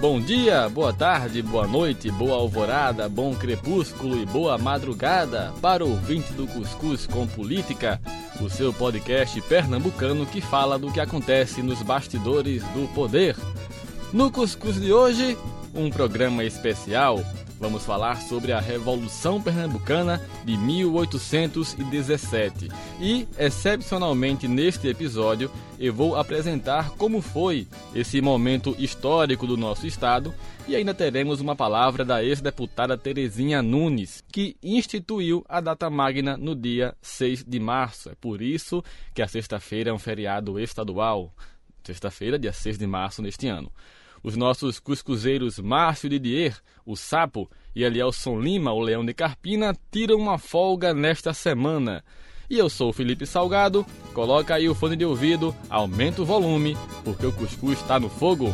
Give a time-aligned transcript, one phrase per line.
[0.00, 5.90] Bom dia, boa tarde, boa noite, boa alvorada, bom crepúsculo e boa madrugada para o
[5.90, 8.00] ouvinte do Cuscuz com Política,
[8.40, 13.36] o seu podcast pernambucano que fala do que acontece nos bastidores do poder.
[14.10, 15.36] No Cuscuz de hoje,
[15.74, 17.22] um programa especial
[17.60, 22.70] Vamos falar sobre a Revolução Pernambucana de 1817.
[22.98, 30.34] E, excepcionalmente neste episódio, eu vou apresentar como foi esse momento histórico do nosso estado
[30.66, 36.56] e ainda teremos uma palavra da ex-deputada Terezinha Nunes, que instituiu a data magna no
[36.56, 38.08] dia 6 de março.
[38.08, 38.82] É por isso
[39.14, 41.30] que a sexta-feira é um feriado estadual.
[41.84, 43.70] Sexta-feira, dia 6 de março neste ano.
[44.22, 50.16] Os nossos cuscuzeiros Márcio Didier, o Sapo, e Elielson Lima, o Leão de Carpina, tiram
[50.16, 52.04] uma folga nesta semana.
[52.48, 56.76] E eu sou o Felipe Salgado, coloca aí o fone de ouvido, aumenta o volume,
[57.04, 58.52] porque o cuscuz está no fogo.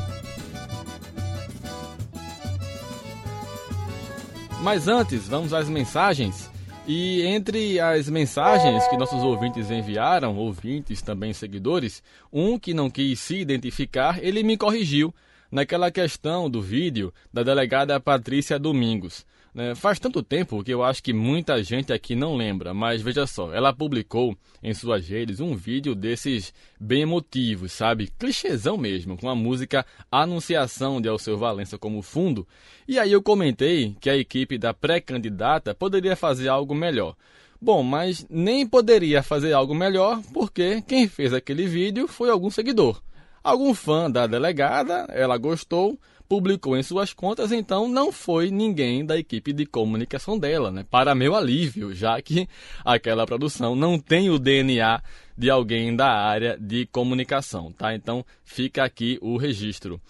[4.62, 6.50] Mas antes, vamos às mensagens.
[6.86, 13.18] E entre as mensagens que nossos ouvintes enviaram, ouvintes também seguidores, um que não quis
[13.18, 15.12] se identificar, ele me corrigiu
[15.50, 19.24] naquela questão do vídeo da delegada Patrícia Domingos.
[19.56, 19.74] Né?
[19.74, 23.54] Faz tanto tempo que eu acho que muita gente aqui não lembra, mas veja só,
[23.54, 28.12] ela publicou em suas redes um vídeo desses bem emotivos, sabe?
[28.18, 32.46] Clichêzão mesmo, com a música Anunciação de Alceu Valença como fundo.
[32.86, 37.16] E aí eu comentei que a equipe da pré-candidata poderia fazer algo melhor.
[37.58, 43.00] Bom, mas nem poderia fazer algo melhor porque quem fez aquele vídeo foi algum seguidor.
[43.46, 45.96] Algum fã da delegada, ela gostou,
[46.28, 50.84] publicou em suas contas, então não foi ninguém da equipe de comunicação dela, né?
[50.90, 52.48] Para meu alívio, já que
[52.84, 55.00] aquela produção não tem o DNA
[55.38, 57.94] de alguém da área de comunicação, tá?
[57.94, 60.00] Então fica aqui o registro.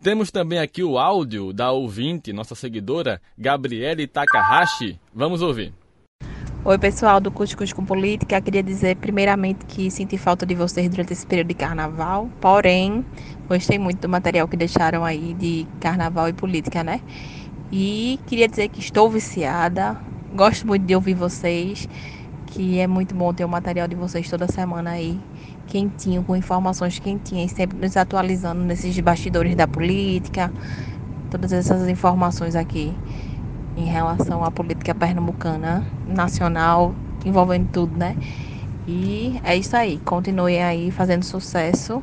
[0.00, 5.00] Temos também aqui o áudio da ouvinte, nossa seguidora, Gabriele Takahashi.
[5.12, 5.74] Vamos ouvir.
[6.66, 8.40] Oi, pessoal do Cuscuz com Política.
[8.40, 12.30] Queria dizer, primeiramente, que senti falta de vocês durante esse período de carnaval.
[12.40, 13.04] Porém,
[13.46, 17.02] gostei muito do material que deixaram aí de carnaval e política, né?
[17.70, 19.94] E queria dizer que estou viciada.
[20.34, 21.86] Gosto muito de ouvir vocês.
[22.46, 25.20] Que é muito bom ter o material de vocês toda semana aí,
[25.66, 30.50] quentinho, com informações quentinhas, sempre nos atualizando nesses bastidores da política.
[31.30, 32.94] Todas essas informações aqui
[33.76, 38.16] em relação à política pernambucana, nacional, envolvendo tudo, né?
[38.86, 39.98] E é isso aí.
[39.98, 42.02] Continue aí fazendo sucesso.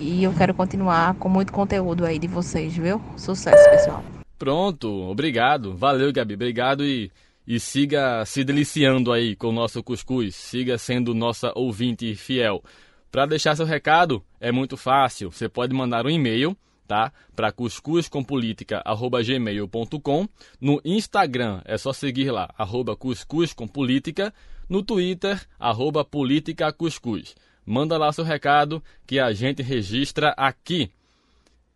[0.00, 3.00] E eu quero continuar com muito conteúdo aí de vocês, viu?
[3.16, 4.04] Sucesso, pessoal.
[4.38, 5.76] Pronto, obrigado.
[5.76, 6.34] Valeu, Gabi.
[6.34, 7.10] Obrigado e,
[7.46, 10.34] e siga se deliciando aí com o nosso cuscuz.
[10.34, 12.62] Siga sendo nossa ouvinte fiel.
[13.10, 15.30] Para deixar seu recado é muito fácil.
[15.30, 16.56] Você pode mandar um e-mail
[16.88, 17.12] tá?
[17.36, 20.28] Para cuscuzcompolitica@gmail.com.
[20.60, 24.34] No Instagram é só seguir lá arroba cuscuzcompolitica.
[24.68, 27.36] No Twitter arroba politicacuscuz.
[27.64, 30.90] Manda lá seu recado que a gente registra aqui.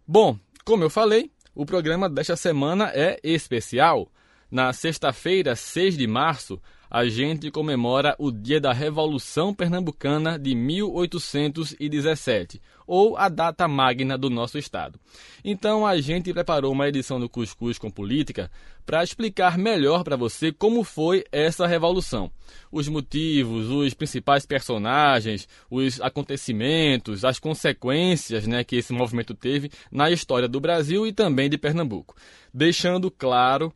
[0.08, 4.10] Bom, como eu falei, o programa desta semana é especial.
[4.50, 6.60] Na sexta-feira, 6 de março,
[6.94, 14.28] a gente comemora o dia da Revolução Pernambucana de 1817, ou a data magna do
[14.28, 15.00] nosso estado.
[15.42, 18.50] Então a gente preparou uma edição do Cuscuz com Política
[18.84, 22.30] para explicar melhor para você como foi essa revolução.
[22.70, 30.10] Os motivos, os principais personagens, os acontecimentos, as consequências né, que esse movimento teve na
[30.10, 32.14] história do Brasil e também de Pernambuco.
[32.52, 33.72] Deixando claro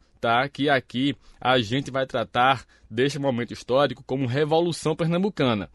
[0.52, 5.68] que aqui a gente vai tratar deste momento histórico como Revolução Pernambucana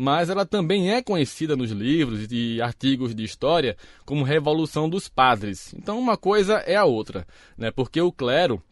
[0.00, 3.76] mas ela também é conhecida nos livros e artigos de história
[4.06, 5.74] como Revolução dos Padres.
[5.74, 7.26] Então, uma coisa é a outra,
[7.56, 7.72] né?
[7.72, 8.62] porque o clero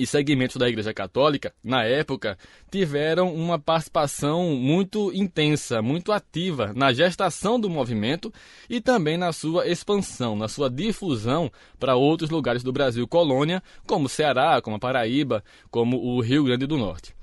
[0.00, 2.38] e segmentos da Igreja Católica, na época,
[2.70, 8.32] tiveram uma participação muito intensa, muito ativa na gestação do movimento
[8.68, 14.08] e também na sua expansão, na sua difusão para outros lugares do Brasil colônia, como
[14.08, 17.14] Ceará, como a Paraíba, como o Rio Grande do Norte.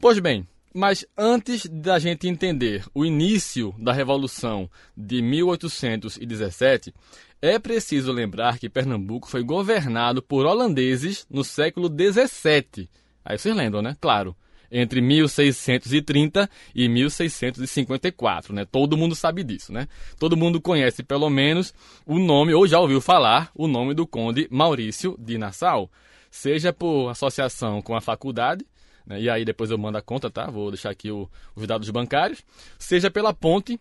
[0.00, 6.94] Pois bem, mas antes da gente entender o início da Revolução de 1817,
[7.42, 12.88] é preciso lembrar que Pernambuco foi governado por holandeses no século XVII.
[13.24, 13.96] Aí vocês lembram, né?
[14.00, 14.36] Claro.
[14.70, 18.64] Entre 1630 e 1654, né?
[18.64, 19.88] Todo mundo sabe disso, né?
[20.20, 21.74] Todo mundo conhece pelo menos
[22.06, 25.90] o nome, ou já ouviu falar, o nome do conde Maurício de Nassau.
[26.30, 28.64] Seja por associação com a faculdade,
[29.04, 30.48] né, e aí depois eu mando a conta, tá?
[30.48, 32.42] Vou deixar aqui o, os dados bancários,
[32.78, 33.78] seja pela ponte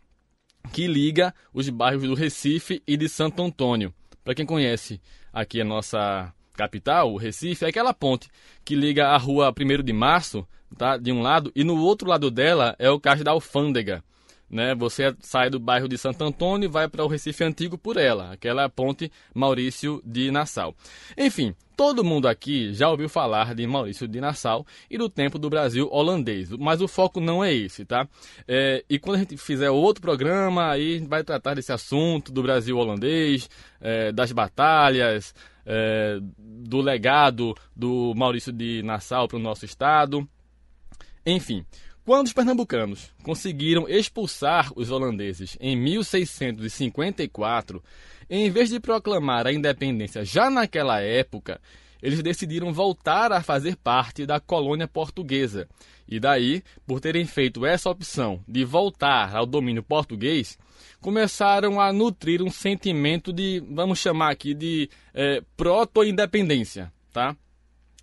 [0.72, 3.94] que liga os bairros do Recife e de Santo Antônio.
[4.24, 5.02] para quem conhece
[5.34, 8.30] aqui a nossa capital, o Recife, é aquela ponte
[8.64, 10.48] que liga a rua 1 de Março,
[10.78, 14.04] tá, de um lado, e no outro lado dela é o Cais da Alfândega.
[14.50, 14.76] Né?
[14.76, 18.34] Você sai do bairro de Santo Antônio e vai para o Recife Antigo por ela,
[18.34, 20.76] aquela ponte Maurício de Nassau.
[21.18, 25.50] Enfim, todo mundo aqui já ouviu falar de Maurício de Nassau e do tempo do
[25.50, 28.08] Brasil holandês, mas o foco não é esse, tá?
[28.48, 32.32] É, e quando a gente fizer outro programa, aí a gente vai tratar desse assunto
[32.32, 33.50] do Brasil holandês,
[33.82, 35.34] é, das batalhas,
[35.66, 40.30] é, do legado do Maurício de Nassau para o nosso estado.
[41.26, 41.66] Enfim,
[42.12, 47.82] quando os pernambucanos conseguiram expulsar os holandeses em 1654,
[48.30, 51.62] em vez de proclamar a independência já naquela época,
[52.04, 55.70] eles decidiram voltar a fazer parte da colônia portuguesa.
[56.06, 60.60] E daí, por terem feito essa opção de voltar ao domínio português,
[61.00, 67.38] começaram a nutrir um sentimento de, vamos chamar aqui de é, proto-independência, tá?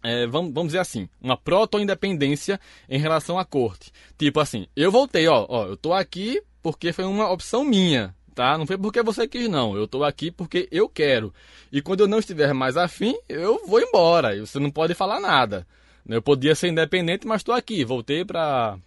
[0.02, 3.92] É, vamos, vamos dizer assim, uma proto-independência em relação à corte.
[4.16, 8.56] Tipo assim, eu voltei, ó, ó, eu tô aqui porque foi uma opção minha, tá?
[8.56, 9.76] Não foi porque você quis, não.
[9.76, 11.32] Eu tô aqui porque eu quero.
[11.72, 14.36] E quando eu não estiver mais afim, eu vou embora.
[14.36, 15.66] E você não pode falar nada.
[16.08, 17.84] Eu podia ser independente, mas estou aqui.
[17.84, 18.78] Voltei para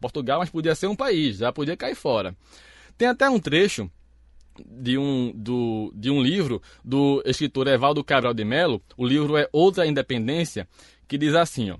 [0.00, 2.34] Portugal, mas podia ser um país, já podia cair fora.
[2.96, 3.90] Tem até um trecho
[4.66, 9.48] de um, do, de um livro do escritor Evaldo Cabral de Melo, o livro é
[9.52, 10.68] Outra Independência,
[11.06, 11.78] que diz assim, ó,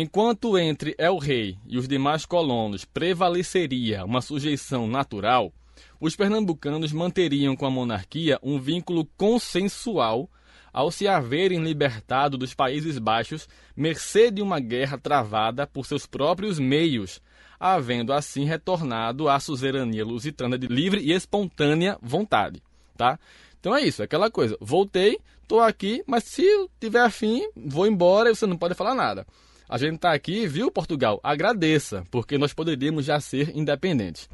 [0.00, 5.52] Enquanto entre El Rei e os demais colonos prevaleceria uma sujeição natural,
[6.00, 10.30] os pernambucanos manteriam com a monarquia um vínculo consensual
[10.72, 16.60] ao se haverem libertado dos Países Baixos mercê de uma guerra travada por seus próprios
[16.60, 17.20] meios,
[17.58, 22.62] havendo assim retornado à suzerania lusitana de livre e espontânea vontade,
[22.96, 23.18] tá?
[23.60, 24.56] Então é isso, é aquela coisa.
[24.60, 26.44] Voltei, tô aqui, mas se
[26.80, 29.26] tiver afim, vou embora e você não pode falar nada.
[29.68, 31.20] A gente está aqui, viu, Portugal?
[31.22, 34.26] Agradeça, porque nós poderíamos já ser independentes.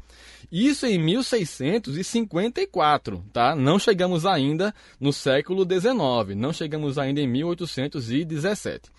[0.49, 3.53] Isso em 1654, tá?
[3.53, 8.89] Não chegamos ainda no século XIX, não chegamos ainda em 1817.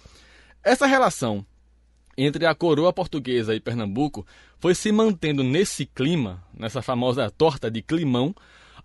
[0.63, 1.43] Essa relação
[2.17, 4.27] entre a coroa portuguesa e Pernambuco
[4.59, 8.35] foi se mantendo nesse clima, nessa famosa torta de climão,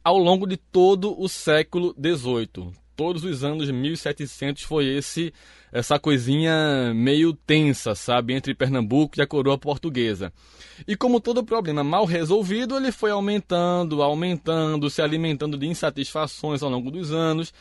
[0.04, 2.72] ao longo de todo o século XVIII.
[2.95, 5.33] Todos os anos 1700 foi esse
[5.72, 10.34] essa coisinha meio tensa, sabe, entre Pernambuco e a coroa portuguesa.
[10.86, 16.69] E como todo problema mal resolvido, ele foi aumentando, aumentando, se alimentando de insatisfações ao
[16.69, 17.54] longo dos anos.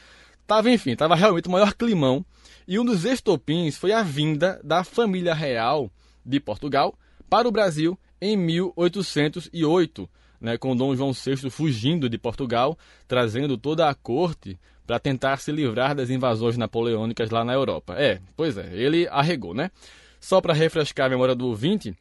[0.44, 2.24] Tava, enfim, tava realmente o maior climão
[2.66, 5.90] e um dos estopins foi a vinda da família real
[6.24, 6.94] de Portugal
[7.28, 10.08] para o Brasil em 1808,
[10.40, 15.52] né, com Dom João VI fugindo de Portugal, trazendo toda a corte para tentar se
[15.52, 17.94] livrar das invasões napoleônicas lá na Europa.
[17.96, 19.70] É, pois é, ele arregou, né?
[20.18, 21.96] Só para refrescar a memória do ouvinte,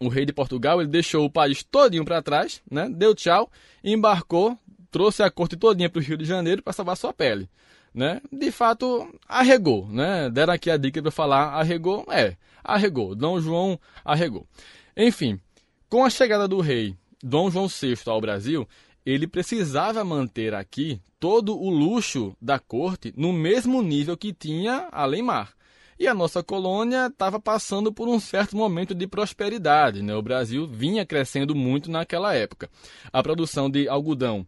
[0.00, 2.88] o rei de Portugal ele deixou o país todinho para trás, né?
[2.88, 3.50] Deu tchau,
[3.82, 4.58] embarcou,
[4.90, 7.48] trouxe a corte todinha para o Rio de Janeiro para salvar sua pele
[7.94, 8.20] né?
[8.32, 10.28] De fato, arregou, né?
[10.28, 13.14] Deram aqui a dica para falar arregou, é, arregou.
[13.14, 14.46] Dom João arregou.
[14.96, 15.40] Enfim,
[15.88, 18.68] com a chegada do rei Dom João VI ao Brasil,
[19.06, 25.54] ele precisava manter aqui todo o luxo da corte no mesmo nível que tinha além-mar.
[25.98, 30.02] E a nossa colônia estava passando por um certo momento de prosperidade.
[30.02, 30.14] Né?
[30.14, 32.68] O Brasil vinha crescendo muito naquela época.
[33.12, 34.44] A produção de algodão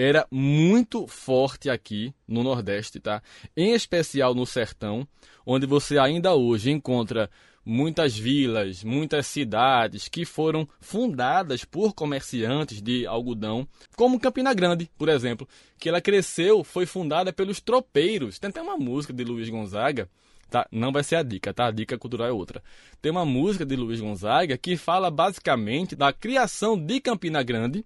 [0.00, 3.22] era muito forte aqui no Nordeste, tá?
[3.54, 5.06] Em especial no sertão,
[5.44, 7.30] onde você ainda hoje encontra
[7.62, 15.10] muitas vilas, muitas cidades que foram fundadas por comerciantes de algodão, como Campina Grande, por
[15.10, 15.46] exemplo,
[15.78, 18.38] que ela cresceu, foi fundada pelos tropeiros.
[18.38, 20.08] Tem até uma música de Luiz Gonzaga,
[20.48, 20.66] tá?
[20.72, 21.66] Não vai ser a dica, tá?
[21.66, 22.62] A dica cultural é outra.
[23.02, 27.84] Tem uma música de Luiz Gonzaga que fala basicamente da criação de Campina Grande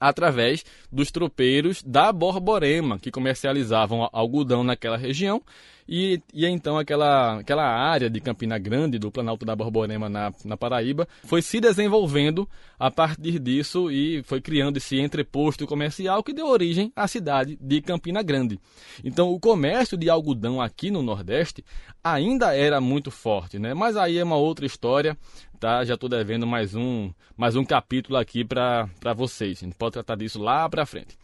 [0.00, 5.42] através dos tropeiros da Borborema, que comercializavam algodão naquela região
[5.88, 10.56] e, e então aquela, aquela área de Campina Grande, do Planalto da Borborema na, na
[10.56, 12.46] Paraíba, foi se desenvolvendo
[12.78, 17.80] a partir disso e foi criando esse entreposto comercial que deu origem à cidade de
[17.80, 18.60] Campina Grande.
[19.02, 21.64] Então o comércio de algodão aqui no Nordeste
[22.04, 23.72] ainda era muito forte, né?
[23.72, 25.16] mas aí é uma outra história.
[25.58, 29.58] Tá, já estou devendo mais um, mais um capítulo aqui para vocês.
[29.60, 31.18] A gente pode tratar disso lá para frente.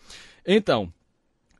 [0.44, 0.92] Então,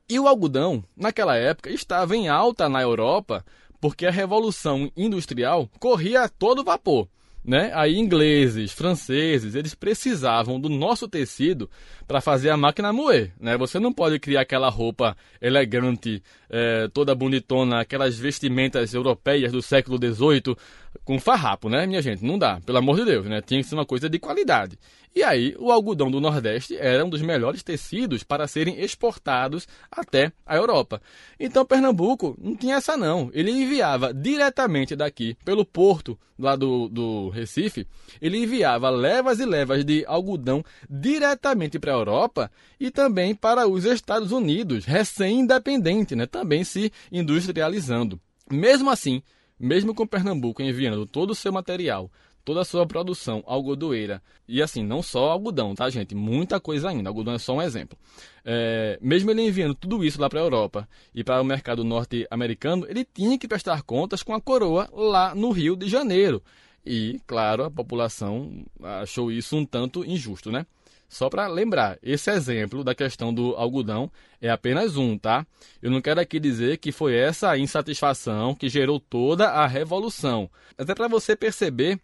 [0.07, 3.43] e o algodão, naquela época, estava em alta na Europa
[3.81, 7.07] porque a revolução industrial corria a todo vapor.
[7.43, 7.71] né?
[7.75, 11.69] Aí ingleses, franceses, eles precisavam do nosso tecido
[12.07, 13.57] para fazer a máquina moer, né?
[13.57, 19.97] Você não pode criar aquela roupa elegante, é, toda bonitona, aquelas vestimentas europeias do século
[19.97, 20.55] XVIII
[21.03, 22.23] com farrapo, né, minha gente?
[22.23, 23.41] Não dá, pelo amor de Deus, né?
[23.41, 24.77] Tinha que ser uma coisa de qualidade.
[25.15, 30.31] E aí, o algodão do Nordeste era um dos melhores tecidos para serem exportados até
[30.45, 31.01] a Europa.
[31.39, 33.29] Então, Pernambuco não tinha essa não.
[33.33, 37.87] Ele enviava diretamente daqui, pelo porto lá do, do Recife,
[38.21, 44.31] ele enviava levas e levas de algodão diretamente para Europa e também para os Estados
[44.31, 46.25] Unidos, recém-independente, né?
[46.25, 48.19] também se industrializando.
[48.51, 49.21] Mesmo assim,
[49.59, 52.11] mesmo com Pernambuco enviando todo o seu material
[52.45, 54.21] toda a sua produção algodoeira.
[54.47, 56.13] E assim, não só algodão, tá, gente?
[56.13, 57.09] Muita coisa ainda.
[57.09, 57.97] Algodão é só um exemplo.
[58.45, 62.85] É, mesmo ele enviando tudo isso lá para a Europa e para o mercado norte-americano,
[62.87, 66.41] ele tinha que prestar contas com a coroa lá no Rio de Janeiro.
[66.85, 68.63] E, claro, a população
[69.01, 70.67] achou isso um tanto injusto, né?
[71.07, 75.45] Só para lembrar, esse exemplo da questão do algodão é apenas um, tá?
[75.81, 80.49] Eu não quero aqui dizer que foi essa insatisfação que gerou toda a revolução.
[80.77, 81.99] Até para você perceber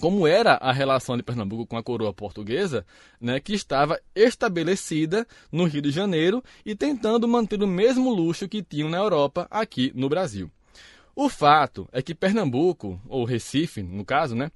[0.00, 2.84] como era a relação de Pernambuco com a coroa portuguesa,
[3.20, 8.62] né, que estava estabelecida no Rio de Janeiro e tentando manter o mesmo luxo que
[8.62, 10.50] tinham na Europa aqui no Brasil.
[11.14, 14.50] O fato é que Pernambuco, ou Recife, no caso, né,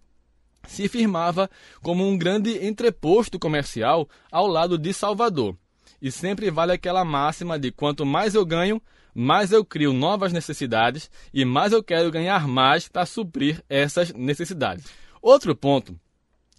[0.68, 1.50] se firmava
[1.82, 5.56] como um grande entreposto comercial ao lado de Salvador.
[6.00, 8.80] E sempre vale aquela máxima de quanto mais eu ganho,
[9.14, 14.84] mais eu crio novas necessidades e mais eu quero ganhar mais para suprir essas necessidades.
[15.20, 15.98] Outro ponto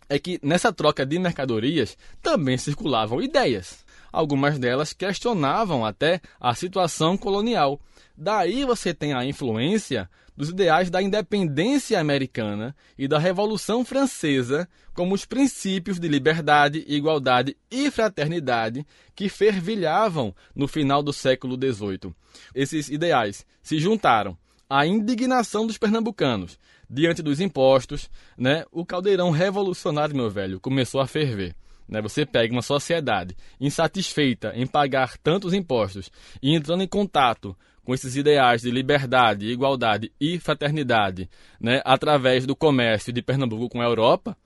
[0.10, 3.86] é que nessa troca de mercadorias também circulavam ideias.
[4.12, 7.80] Algumas delas questionavam até a situação colonial.
[8.18, 15.14] Daí você tem a influência dos ideais da independência americana e da Revolução Francesa como
[15.14, 22.14] os princípios de liberdade, igualdade e fraternidade que fervilhavam no final do século XVIII.
[22.56, 24.38] Esses ideais se juntaram
[24.70, 26.58] à indignação dos pernambucanos
[26.90, 31.56] diante dos impostos, né, o caldeirão revolucionário, meu velho, começou a ferver.
[31.90, 32.02] Né?
[32.02, 38.16] Você pega uma sociedade insatisfeita em pagar tantos impostos e entrando em contato com esses
[38.16, 41.28] ideais de liberdade, igualdade e fraternidade,
[41.60, 44.38] né, através do comércio de Pernambuco com a Europa,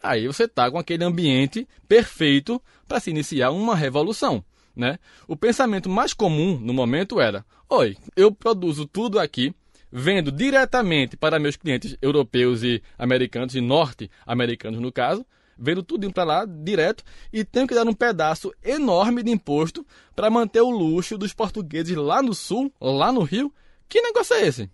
[0.00, 4.44] aí você está com aquele ambiente perfeito para se iniciar uma revolução.
[4.76, 4.98] Né?
[5.26, 9.52] O pensamento mais comum no momento era: oi, eu produzo tudo aqui,
[9.90, 15.26] vendo diretamente para meus clientes europeus e americanos, e norte-americanos no caso,
[15.58, 20.30] vendo tudo para lá direto e tenho que dar um pedaço enorme de imposto para
[20.30, 23.52] manter o luxo dos portugueses lá no sul, lá no Rio.
[23.88, 24.70] Que negócio é esse?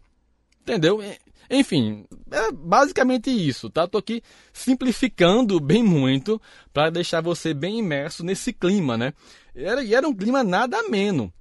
[0.63, 1.01] Entendeu?
[1.51, 3.87] Enfim, é basicamente isso, tá?
[3.87, 4.23] Tô aqui
[4.53, 6.41] simplificando bem muito
[6.73, 9.13] para deixar você bem imerso nesse clima, né?
[9.55, 11.33] Era, e era um clima nada ameno.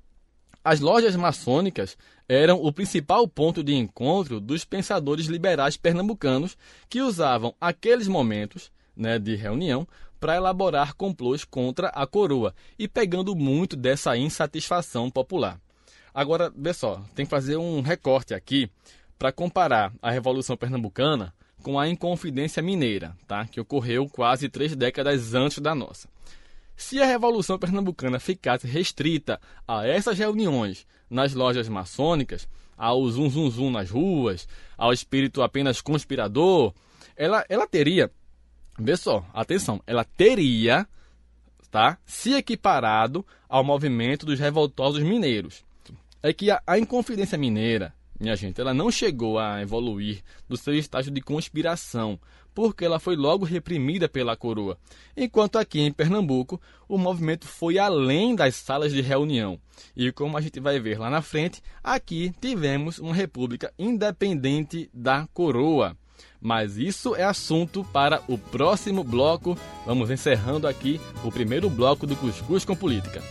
[0.64, 1.96] As lojas maçônicas
[2.28, 6.58] eram o principal ponto de encontro dos pensadores liberais pernambucanos
[6.90, 9.88] que usavam aqueles momentos né, de reunião
[10.20, 15.60] para elaborar complôs contra a coroa e pegando muito dessa insatisfação popular.
[16.14, 18.70] Agora, vê só, tem que fazer um recorte aqui
[19.18, 23.46] para comparar a Revolução Pernambucana com a Inconfidência Mineira, tá?
[23.46, 26.10] que ocorreu quase três décadas antes da nossa.
[26.76, 33.50] Se a Revolução Pernambucana ficasse restrita a essas reuniões nas lojas maçônicas, ao zum zum
[33.50, 36.74] zum nas ruas, ao espírito apenas conspirador,
[37.18, 38.10] ela, ela teria,
[38.80, 40.88] vê só, atenção, ela teria
[41.70, 45.64] tá, se equiparado ao movimento dos revoltosos mineiros.
[46.22, 50.74] É que a, a Inconfidência Mineira, minha gente, ela não chegou a evoluir do seu
[50.74, 52.20] estágio de conspiração
[52.54, 54.78] porque ela foi logo reprimida pela coroa.
[55.16, 56.60] Enquanto aqui em Pernambuco,
[56.90, 59.58] o movimento foi além das salas de reunião.
[59.96, 65.26] E como a gente vai ver lá na frente, aqui tivemos uma república independente da
[65.34, 65.96] coroa.
[66.42, 69.58] Mas isso é assunto para o próximo bloco.
[69.86, 73.22] Vamos encerrando aqui o primeiro bloco do Cuscuz com Política.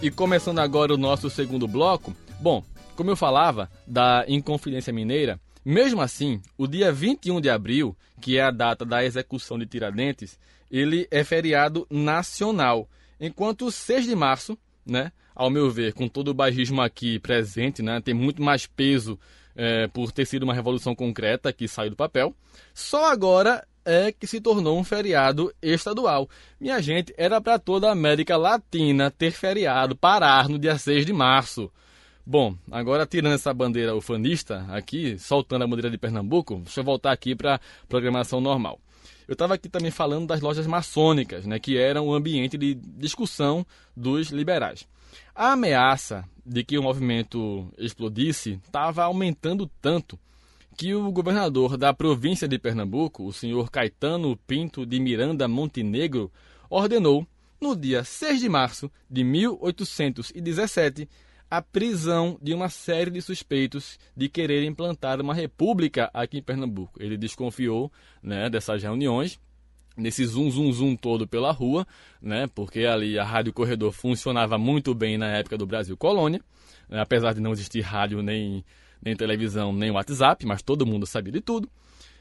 [0.00, 2.62] E começando agora o nosso segundo bloco, bom,
[2.94, 8.42] como eu falava da Inconfidência Mineira, mesmo assim, o dia 21 de abril, que é
[8.42, 10.38] a data da execução de Tiradentes,
[10.70, 12.88] ele é feriado nacional,
[13.20, 17.82] enquanto o 6 de março, né, ao meu ver, com todo o bairrismo aqui presente,
[17.82, 19.18] né, tem muito mais peso
[19.54, 22.34] é, por ter sido uma revolução concreta que saiu do papel,
[22.72, 26.28] só agora é que se tornou um feriado estadual.
[26.60, 31.12] Minha gente, era para toda a América Latina ter feriado, parar no dia 6 de
[31.12, 31.72] março.
[32.24, 37.12] Bom, agora tirando essa bandeira ufanista aqui, soltando a bandeira de Pernambuco, deixa eu voltar
[37.12, 37.58] aqui para
[37.88, 38.78] programação normal.
[39.28, 42.74] Eu estava aqui também falando das lojas maçônicas, né, que eram o um ambiente de
[42.74, 44.88] discussão dos liberais.
[45.34, 50.18] A ameaça de que o movimento explodisse estava aumentando tanto
[50.78, 56.32] que o governador da província de Pernambuco, o senhor Caetano Pinto de Miranda Montenegro,
[56.70, 57.26] ordenou,
[57.60, 61.08] no dia 6 de março de 1817,
[61.50, 67.02] a prisão de uma série de suspeitos de querer implantar uma república aqui em Pernambuco.
[67.02, 67.90] Ele desconfiou
[68.22, 69.40] né, dessas reuniões,
[69.96, 71.86] nesse zum zum zum todo pela rua,
[72.20, 76.40] né, porque ali a Rádio Corredor funcionava muito bem na época do Brasil Colônia,
[76.88, 78.64] né, apesar de não existir rádio nem,
[79.02, 81.68] nem televisão nem WhatsApp, mas todo mundo sabia de tudo.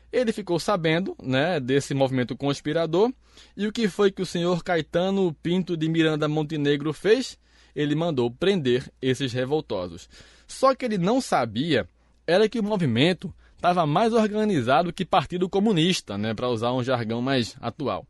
[0.10, 3.12] Ele ficou sabendo né, desse movimento conspirador
[3.58, 7.38] e o que foi que o senhor Caetano Pinto de Miranda Montenegro fez?
[7.78, 10.10] Ele mandou prender esses revoltosos.
[10.48, 11.88] Só que ele não sabia
[12.26, 17.22] era que o movimento estava mais organizado que Partido Comunista, né, para usar um jargão
[17.22, 18.06] mais atual.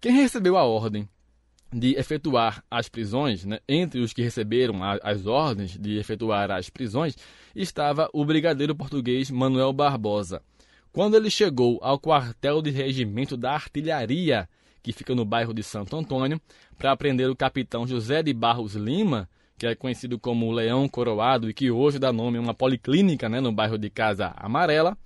[0.00, 1.06] Quem recebeu a ordem
[1.70, 6.70] de efetuar as prisões, né, entre os que receberam a, as ordens de efetuar as
[6.70, 7.14] prisões,
[7.54, 10.42] estava o brigadeiro português Manuel Barbosa.
[10.90, 14.48] Quando ele chegou ao quartel de regimento da artilharia
[14.82, 16.40] que fica no bairro de Santo Antônio,
[16.76, 21.54] para prender o capitão José de Barros Lima, que é conhecido como Leão Coroado e
[21.54, 24.98] que hoje dá nome a uma policlínica né, no bairro de Casa Amarela.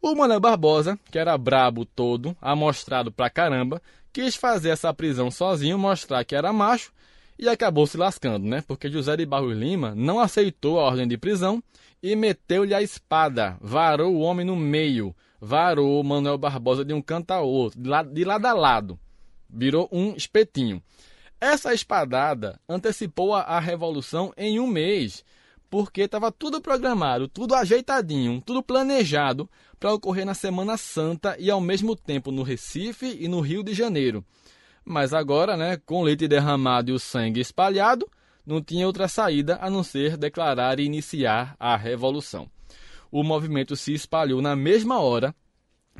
[0.00, 3.80] O Manuel Barbosa, que era brabo todo, amostrado pra caramba,
[4.12, 6.92] quis fazer essa prisão sozinho, mostrar que era macho
[7.38, 8.64] e acabou se lascando, né?
[8.66, 11.62] Porque José de Barros Lima não aceitou a ordem de prisão
[12.02, 17.30] e meteu-lhe a espada, varou o homem no meio, varou Manuel Barbosa de um canto
[17.30, 18.98] a outro, de lado a lado
[19.52, 20.82] virou um espetinho.
[21.40, 25.24] Essa espadada antecipou a, a revolução em um mês,
[25.68, 29.48] porque estava tudo programado, tudo ajeitadinho, tudo planejado
[29.78, 33.74] para ocorrer na Semana Santa e ao mesmo tempo no Recife e no Rio de
[33.74, 34.24] Janeiro.
[34.84, 38.08] Mas agora, né, com leite derramado e o sangue espalhado,
[38.46, 42.48] não tinha outra saída a não ser declarar e iniciar a revolução.
[43.10, 45.34] O movimento se espalhou na mesma hora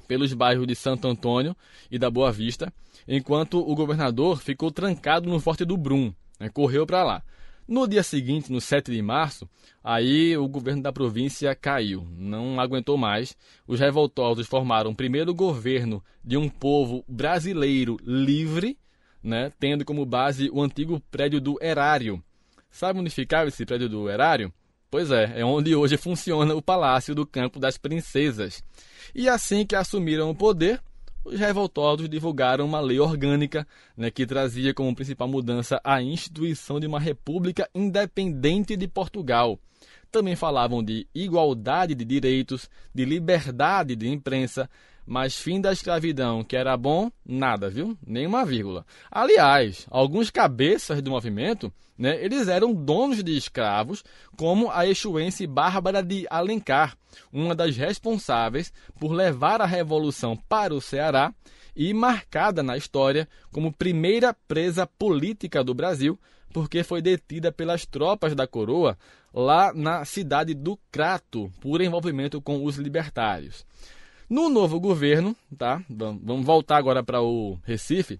[0.07, 1.57] pelos bairros de Santo Antônio
[1.90, 2.72] e da Boa Vista,
[3.07, 7.22] enquanto o governador ficou trancado no Forte do Brum, né, correu para lá.
[7.66, 9.48] No dia seguinte, no 7 de março,
[9.83, 13.37] aí o governo da província caiu, não aguentou mais.
[13.66, 18.76] Os revoltosos formaram o primeiro governo de um povo brasileiro livre,
[19.22, 22.22] né, tendo como base o antigo prédio do erário.
[22.70, 24.52] Sabe onde ficava esse prédio do erário?
[24.92, 28.62] Pois é, é onde hoje funciona o Palácio do Campo das Princesas.
[29.14, 30.83] E assim que assumiram o poder,
[31.24, 36.87] os revoltosos divulgaram uma lei orgânica né, que trazia como principal mudança a instituição de
[36.87, 39.59] uma república independente de Portugal.
[40.11, 44.68] Também falavam de igualdade de direitos, de liberdade de imprensa,
[45.07, 47.97] mas fim da escravidão, que era bom, nada, viu?
[48.07, 48.87] Nenhuma vírgula.
[49.11, 54.05] Aliás, alguns cabeças do movimento, né, eles eram donos de escravos,
[54.37, 56.97] como a exuense Bárbara de Alencar,
[57.33, 61.35] uma das responsáveis por levar a revolução para o Ceará
[61.75, 66.19] e marcada na história como primeira presa política do Brasil,
[66.53, 68.99] porque foi detida pelas tropas da coroa
[69.33, 73.65] lá na cidade do Crato por envolvimento com os libertários.
[74.33, 75.85] No novo governo, tá?
[75.90, 78.18] Vamos voltar agora para o Recife.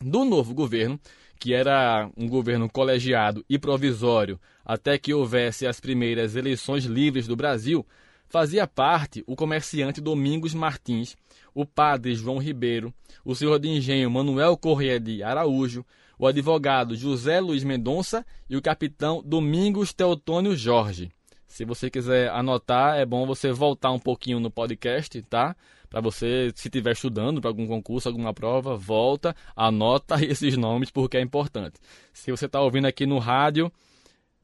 [0.00, 0.96] Do novo governo,
[1.40, 7.34] que era um governo colegiado e provisório até que houvesse as primeiras eleições livres do
[7.34, 7.84] Brasil,
[8.28, 11.16] fazia parte o comerciante Domingos Martins,
[11.52, 15.84] o padre João Ribeiro, o senhor de engenho Manuel Corrêa de Araújo,
[16.16, 21.10] o advogado José Luiz Mendonça e o capitão Domingos Teotônio Jorge.
[21.50, 25.56] Se você quiser anotar, é bom você voltar um pouquinho no podcast, tá?
[25.90, 31.16] Para você, se estiver estudando para algum concurso, alguma prova, volta, anota esses nomes porque
[31.16, 31.80] é importante.
[32.12, 33.70] Se você está ouvindo aqui no rádio,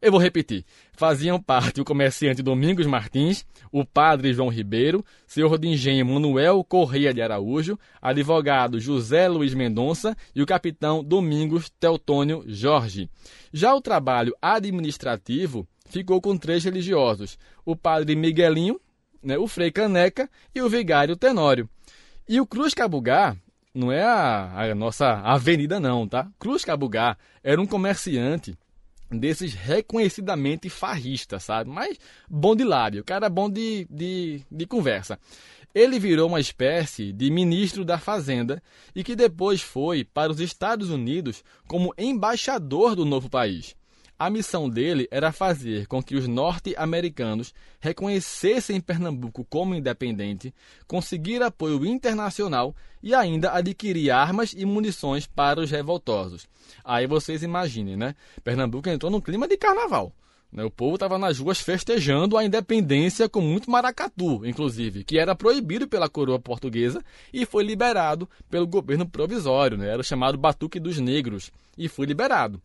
[0.03, 0.64] eu vou repetir.
[0.95, 7.14] Faziam parte o comerciante Domingos Martins, o padre João Ribeiro, senhor de engenho Manuel Correia
[7.14, 13.09] de Araújo, advogado José Luiz Mendonça e o capitão Domingos Teotônio Jorge.
[13.53, 18.81] Já o trabalho administrativo ficou com três religiosos: o padre Miguelinho,
[19.22, 21.68] né, o Frei Caneca e o vigário Tenório.
[22.29, 23.37] E o Cruz Cabugá
[23.72, 26.29] não é a, a nossa avenida, não, tá?
[26.38, 28.57] Cruz Cabugá era um comerciante
[29.11, 31.70] desses reconhecidamente farristas, sabe?
[31.70, 35.18] Mas bom de lábio, cara bom de, de, de conversa.
[35.75, 38.62] Ele virou uma espécie de ministro da Fazenda
[38.94, 43.77] e que depois foi para os Estados Unidos como embaixador do novo país.
[44.18, 50.55] A missão dele era fazer com que os norte-americanos reconhecessem Pernambuco como independente,
[50.87, 56.48] conseguir apoio internacional e ainda adquirir armas e munições para os revoltosos.
[56.83, 58.14] Aí vocês imaginem, né?
[58.42, 60.11] Pernambuco entrou num clima de carnaval.
[60.50, 60.64] Né?
[60.64, 65.87] O povo estava nas ruas festejando a independência com muito maracatu, inclusive, que era proibido
[65.87, 69.76] pela coroa portuguesa e foi liberado pelo governo provisório.
[69.76, 69.88] Né?
[69.88, 72.62] Era o chamado Batuque dos Negros e foi liberado.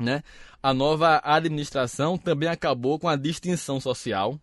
[0.00, 0.22] Né?
[0.62, 4.38] A nova administração também acabou com a distinção social.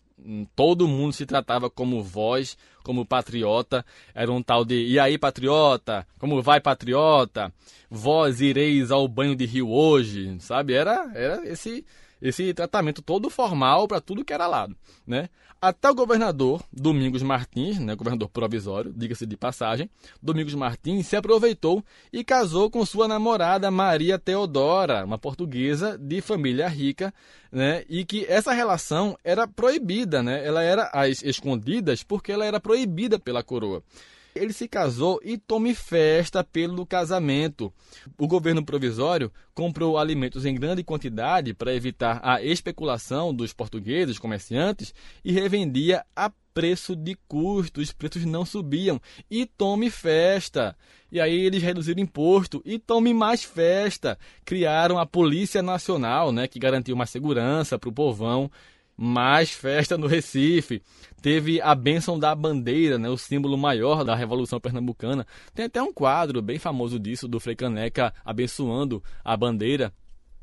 [0.55, 3.85] Todo mundo se tratava como voz, como patriota.
[4.13, 6.07] Era um tal de e aí, patriota?
[6.19, 7.53] Como vai, patriota?
[7.89, 10.73] Vós ireis ao banho de rio hoje, sabe?
[10.73, 11.85] Era, era esse
[12.21, 14.75] esse tratamento todo formal para tudo que era lado,
[15.05, 15.29] né?
[15.59, 19.89] Até o governador Domingos Martins, né, governador provisório, diga-se de passagem,
[20.21, 26.67] Domingos Martins se aproveitou e casou com sua namorada Maria Teodora, uma portuguesa de família
[26.67, 27.11] rica,
[27.51, 30.45] né, e que essa relação era proibida, né?
[30.45, 33.81] Ela era às escondidas porque ela era proibida pela coroa
[34.37, 37.73] ele se casou e tome festa pelo casamento.
[38.17, 44.93] O governo provisório comprou alimentos em grande quantidade para evitar a especulação dos portugueses comerciantes
[45.23, 48.99] e revendia a preço de custo, os preços não subiam.
[49.29, 50.75] E tome festa.
[51.11, 54.17] E aí eles reduziram imposto e tome mais festa.
[54.43, 58.49] Criaram a Polícia Nacional, né, que garantiu mais segurança para o povão
[58.97, 60.81] mais festa no Recife.
[61.21, 65.25] Teve a bênção da bandeira, né, o símbolo maior da Revolução Pernambucana.
[65.53, 69.93] Tem até um quadro bem famoso disso, do Frei Caneca abençoando a bandeira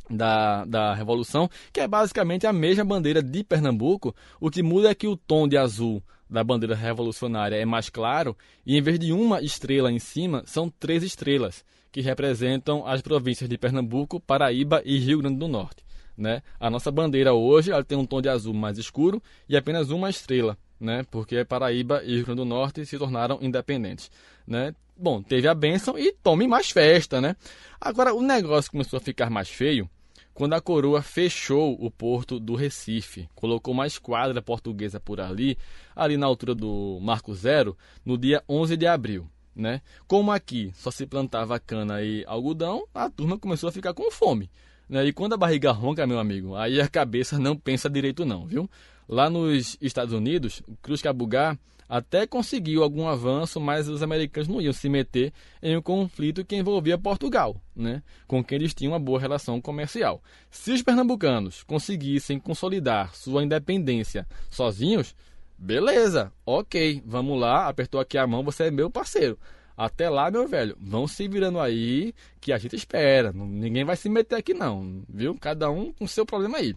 [0.08, 4.14] da, da Revolução, que é basicamente a mesma bandeira de Pernambuco.
[4.40, 8.36] O que muda é que o tom de azul da bandeira revolucionária é mais claro
[8.64, 13.48] e em vez de uma estrela em cima, são três estrelas que representam as províncias
[13.48, 15.84] de Pernambuco, Paraíba e Rio Grande do Norte.
[16.16, 16.42] Né?
[16.61, 20.09] A nossa bandeira hoje ela tem um tom de azul mais escuro e apenas uma
[20.09, 21.05] estrela, né?
[21.11, 24.11] porque Paraíba e Rio Grande do Norte se tornaram independentes.
[24.46, 24.74] Né?
[24.96, 27.20] Bom, teve a bênção e tome mais festa.
[27.20, 27.35] Né?
[27.81, 29.90] Agora, o negócio começou a ficar mais feio
[30.35, 35.57] quando a coroa fechou o porto do Recife, colocou uma esquadra portuguesa por ali,
[35.94, 39.31] ali na altura do Marco Zero, no dia 11 de abril.
[39.55, 39.81] Né?
[40.09, 44.50] Como aqui só se plantava cana e algodão, a turma começou a ficar com fome.
[44.94, 45.07] Né?
[45.07, 48.70] E quando a barriga ronca, meu amigo, aí a cabeça não pensa direito não, viu?
[49.09, 54.72] Lá nos Estados Unidos, Cruz Cabugá até conseguiu algum avanço, mas os americanos não iam
[54.72, 58.04] se meter em um conflito que envolvia Portugal, né?
[58.28, 60.22] com quem eles tinham uma boa relação comercial.
[60.48, 65.12] Se os pernambucanos conseguissem consolidar sua independência sozinhos,
[65.59, 69.37] beleza, ok, vamos lá, apertou aqui a mão, você é meu parceiro.
[69.76, 73.32] Até lá, meu velho, vão se virando aí que a gente espera.
[73.32, 75.37] Ninguém vai se meter aqui não, viu?
[75.40, 76.76] Cada um com seu problema aí.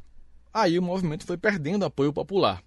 [0.53, 2.63] Aí o movimento foi perdendo apoio popular.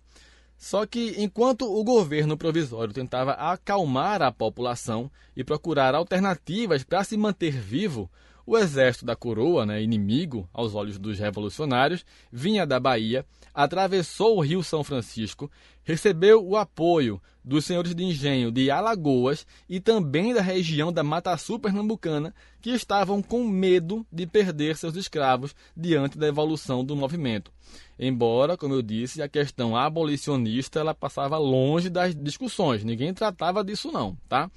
[0.57, 7.17] Só que enquanto o governo provisório tentava acalmar a população e procurar alternativas para se
[7.17, 8.11] manter vivo,
[8.51, 14.41] o exército da coroa, né, inimigo aos olhos dos revolucionários, vinha da Bahia, atravessou o
[14.41, 15.49] Rio São Francisco,
[15.85, 21.37] recebeu o apoio dos senhores de engenho de Alagoas e também da região da Mata
[21.37, 27.53] Sul pernambucana, que estavam com medo de perder seus escravos diante da evolução do movimento.
[27.97, 33.93] Embora, como eu disse, a questão abolicionista ela passava longe das discussões, ninguém tratava disso
[33.93, 34.51] não, tá?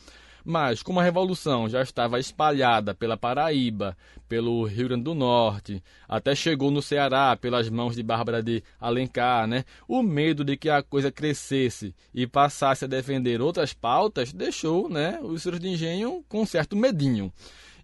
[0.45, 3.95] Mas, como a revolução já estava espalhada pela Paraíba,
[4.27, 9.47] pelo Rio Grande do Norte, até chegou no Ceará pelas mãos de Bárbara de Alencar,
[9.47, 9.63] né?
[9.87, 15.17] o medo de que a coisa crescesse e passasse a defender outras pautas deixou né,
[15.23, 17.31] os senhores de engenho com um certo medinho.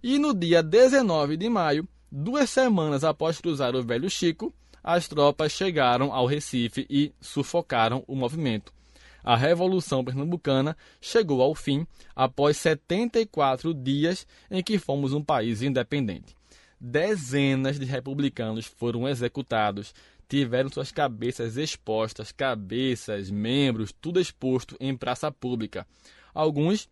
[0.03, 5.53] E no dia 19 de maio, duas semanas após cruzar o Velho Chico, as tropas
[5.53, 8.78] chegaram ao Recife e sufocaram o movimento
[9.23, 16.35] a Revolução Pernambucana chegou ao fim após 74 dias em que fomos um país independente.
[16.79, 19.93] Dezenas de republicanos foram executados,
[20.29, 25.85] tiveram suas cabeças expostas, cabeças, membros, tudo exposto em praça pública.
[26.33, 26.87] Alguns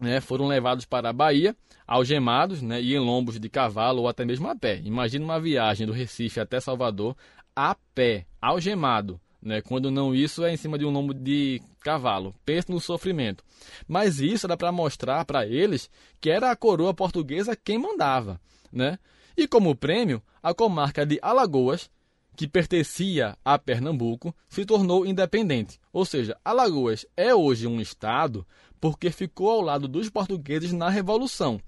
[0.00, 1.54] né, foram levados para a Bahia,
[1.86, 4.80] algemados né, e em lombos de cavalo ou até mesmo a pé.
[4.82, 7.14] Imagina uma viagem do Recife até Salvador
[7.54, 9.20] a pé, algemado.
[9.42, 9.62] Né?
[9.62, 12.34] Quando não isso é em cima de um lombo de cavalo.
[12.44, 13.42] Pense no sofrimento.
[13.88, 18.40] Mas isso era para mostrar para eles que era a coroa portuguesa quem mandava.
[18.72, 18.98] Né?
[19.36, 21.90] E como prêmio, a comarca de Alagoas,
[22.36, 25.80] que pertencia a Pernambuco, se tornou independente.
[25.92, 28.46] Ou seja, Alagoas é hoje um estado
[28.80, 31.60] porque ficou ao lado dos portugueses na Revolução.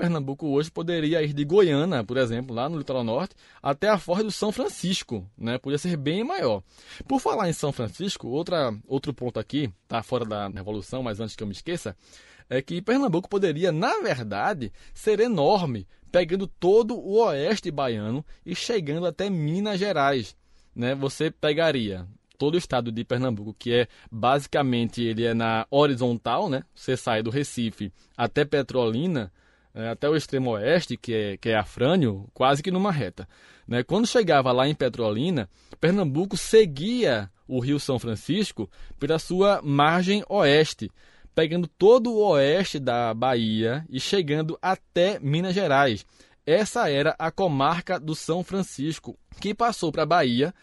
[0.00, 4.24] Pernambuco hoje poderia ir de Goiânia, por exemplo, lá no litoral norte, até a Forja
[4.24, 5.58] do São Francisco, né?
[5.58, 6.62] Podia ser bem maior.
[7.06, 11.36] Por falar em São Francisco, outra, outro ponto aqui, tá fora da Revolução, mas antes
[11.36, 11.94] que eu me esqueça,
[12.48, 19.04] é que Pernambuco poderia, na verdade, ser enorme, pegando todo o oeste baiano e chegando
[19.04, 20.34] até Minas Gerais.
[20.74, 20.94] Né?
[20.94, 22.06] Você pegaria
[22.38, 26.62] todo o estado de Pernambuco, que é basicamente ele é na horizontal, né?
[26.74, 29.30] Você sai do Recife até Petrolina,
[29.74, 33.28] até o extremo oeste, que é, que é Afrânio, quase que numa reta.
[33.66, 33.82] Né?
[33.82, 35.48] Quando chegava lá em Petrolina,
[35.80, 40.90] Pernambuco seguia o Rio São Francisco pela sua margem oeste,
[41.34, 46.04] pegando todo o oeste da Bahia e chegando até Minas Gerais.
[46.44, 50.54] Essa era a comarca do São Francisco, que passou para a Bahia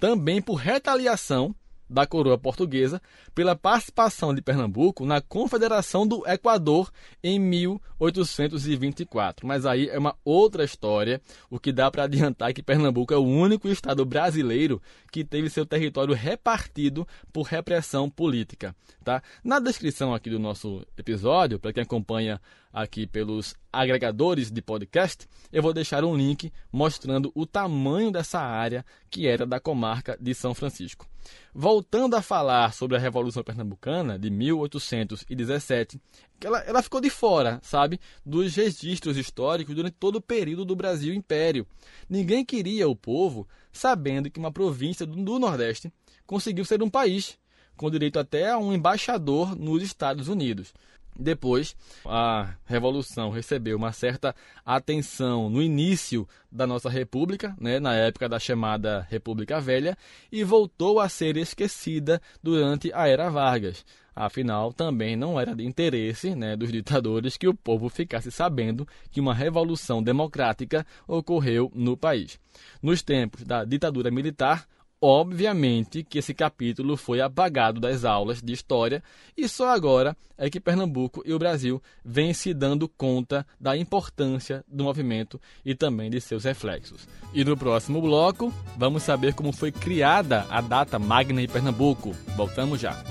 [0.00, 1.54] também por retaliação
[1.88, 3.00] da coroa portuguesa
[3.34, 6.90] pela participação de Pernambuco na Confederação do Equador
[7.22, 9.46] em 1824.
[9.46, 11.20] Mas aí é uma outra história.
[11.50, 15.48] O que dá para adiantar é que Pernambuco é o único estado brasileiro que teve
[15.48, 18.74] seu território repartido por repressão política.
[19.04, 19.22] Tá?
[19.42, 22.40] Na descrição aqui do nosso episódio, para quem acompanha
[22.72, 28.84] aqui pelos agregadores de podcast, eu vou deixar um link mostrando o tamanho dessa área
[29.08, 31.06] que era da comarca de São Francisco.
[31.54, 36.00] Voltando a falar sobre a Revolução Pernambucana de 1817,
[36.44, 41.14] ela, ela ficou de fora, sabe, dos registros históricos durante todo o período do Brasil
[41.14, 41.66] Império.
[42.08, 45.92] Ninguém queria o povo sabendo que uma província do, Nordeste
[46.26, 47.38] conseguiu ser um país,
[47.76, 50.74] com direito até a um embaixador nos Estados Unidos.
[51.18, 51.74] Depois,
[52.04, 58.38] a Revolução recebeu uma certa atenção no início da nossa República, né, na época da
[58.38, 59.96] chamada República Velha,
[60.30, 63.84] e voltou a ser esquecida durante a Era Vargas.
[64.14, 69.20] Afinal, também não era de interesse né, dos ditadores que o povo ficasse sabendo que
[69.20, 72.40] uma revolução democrática ocorreu no país.
[72.82, 74.66] Nos tempos da ditadura militar,
[75.00, 79.02] Obviamente que esse capítulo foi apagado das aulas de história
[79.36, 84.64] e só agora é que Pernambuco e o Brasil vêm se dando conta da importância
[84.66, 87.06] do movimento e também de seus reflexos.
[87.34, 92.12] E no próximo bloco, vamos saber como foi criada a data magna em Pernambuco.
[92.34, 93.04] Voltamos já.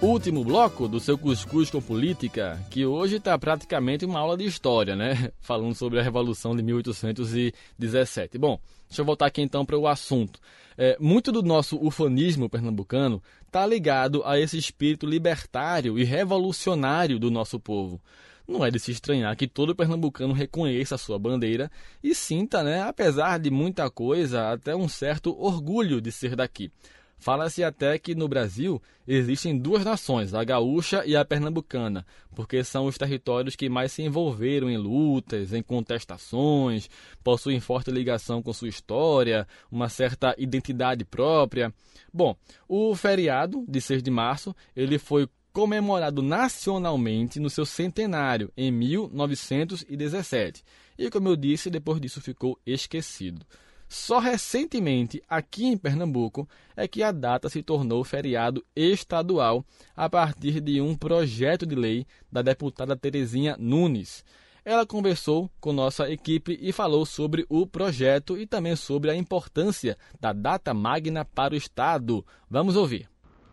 [0.00, 4.94] Último bloco do seu Cuscuz com Política, que hoje está praticamente uma aula de história,
[4.94, 5.32] né?
[5.42, 8.38] Falando sobre a Revolução de 1817.
[8.38, 10.38] Bom, deixa eu voltar aqui então para o assunto.
[10.76, 17.30] É, muito do nosso ufanismo pernambucano está ligado a esse espírito libertário e revolucionário do
[17.30, 18.00] nosso povo.
[18.46, 21.70] Não é de se estranhar que todo pernambucano reconheça a sua bandeira
[22.02, 26.70] e sinta, né, apesar de muita coisa, até um certo orgulho de ser daqui.
[27.18, 32.86] Fala-se até que no Brasil existem duas nações, a gaúcha e a pernambucana, porque são
[32.86, 36.88] os territórios que mais se envolveram em lutas, em contestações,
[37.24, 41.74] possuem forte ligação com sua história, uma certa identidade própria.
[42.12, 42.36] Bom,
[42.68, 50.62] o feriado de 6 de março, ele foi comemorado nacionalmente no seu centenário em 1917.
[50.96, 53.44] E como eu disse, depois disso ficou esquecido.
[53.88, 56.46] Só recentemente, aqui em Pernambuco,
[56.76, 59.64] é que a data se tornou feriado estadual
[59.96, 64.22] a partir de um projeto de lei da deputada Terezinha Nunes.
[64.62, 69.96] Ela conversou com nossa equipe e falou sobre o projeto e também sobre a importância
[70.20, 72.22] da data magna para o Estado.
[72.50, 73.08] Vamos ouvir.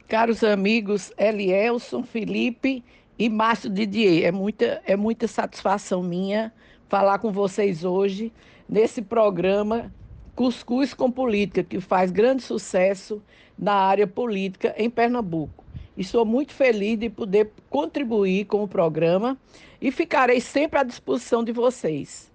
[0.10, 2.84] Caros amigos Elielson, Felipe
[3.18, 6.52] e Márcio Didier, é muita, é muita satisfação minha
[6.90, 8.34] falar com vocês hoje
[8.68, 9.90] nesse programa
[10.36, 13.24] Cuscuz com Política, que faz grande sucesso
[13.58, 15.64] na área política em Pernambuco.
[15.96, 19.38] E sou muito feliz de poder contribuir com o programa
[19.82, 22.30] e ficarei sempre à disposição de vocês.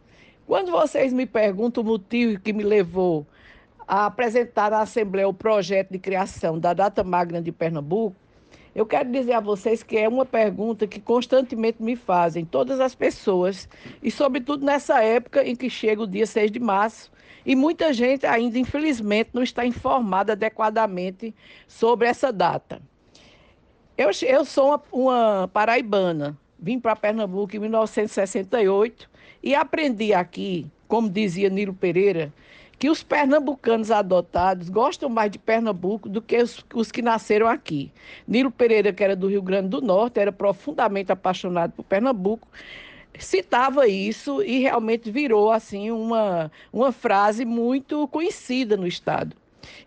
[0.46, 3.26] Quando vocês me perguntam o motivo que me levou
[3.86, 8.16] a apresentar à Assembleia o projeto de criação da Data Magna de Pernambuco,
[8.74, 12.94] eu quero dizer a vocês que é uma pergunta que constantemente me fazem todas as
[12.94, 13.68] pessoas,
[14.02, 17.10] e sobretudo nessa época em que chega o dia 6 de março,
[17.50, 21.34] e muita gente ainda, infelizmente, não está informada adequadamente
[21.66, 22.80] sobre essa data.
[23.98, 29.10] Eu, eu sou uma, uma paraibana, vim para Pernambuco em 1968
[29.42, 32.32] e aprendi aqui, como dizia Nilo Pereira,
[32.78, 37.90] que os pernambucanos adotados gostam mais de Pernambuco do que os, os, que nasceram aqui.
[38.28, 42.46] Nilo Pereira, que era do Rio Grande do Norte, era profundamente apaixonado por Pernambuco,
[43.18, 49.36] citava isso e realmente virou assim uma, uma frase muito conhecida no estado.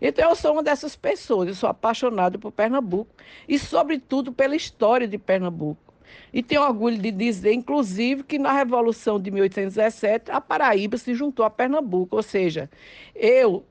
[0.00, 3.10] Então eu sou uma dessas pessoas, eu sou apaixonado por Pernambuco
[3.48, 5.94] e sobretudo pela história de Pernambuco.
[6.32, 11.44] E tenho orgulho de dizer, inclusive, que na Revolução de 1817, a Paraíba se juntou
[11.44, 12.16] a Pernambuco.
[12.16, 12.68] Ou seja,
[13.14, 13.64] eu,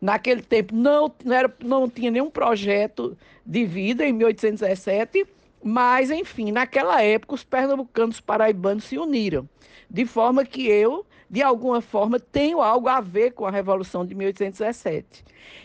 [0.00, 5.26] naquele tempo, não, não, era, não tinha nenhum projeto de vida em 1817,
[5.62, 9.48] mas, enfim, naquela época, os pernambucanos paraibanos se uniram.
[9.88, 14.14] De forma que eu, de alguma forma, tenho algo a ver com a Revolução de
[14.14, 15.24] 1817.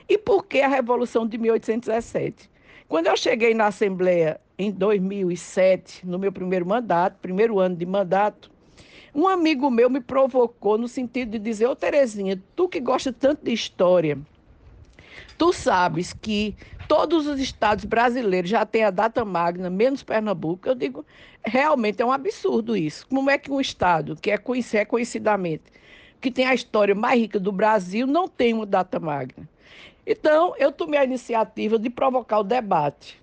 [0.10, 2.50] E por que a Revolução de 1817?
[2.88, 8.52] Quando eu cheguei na Assembleia em 2007, no meu primeiro mandato, primeiro ano de mandato,
[9.14, 13.44] um amigo meu me provocou no sentido de dizer: Ô Terezinha, tu que gosta tanto
[13.44, 14.18] de história,
[15.38, 16.56] tu sabes que
[16.92, 20.68] todos os estados brasileiros já têm a data magna, menos Pernambuco.
[20.68, 21.06] Eu digo:
[21.42, 23.08] realmente é um absurdo isso.
[23.08, 25.64] Como é que um estado que é conhecidamente,
[26.20, 29.48] que tem a história mais rica do Brasil, não tem uma data magna?
[30.06, 33.22] Então, eu tomei a iniciativa de provocar o debate.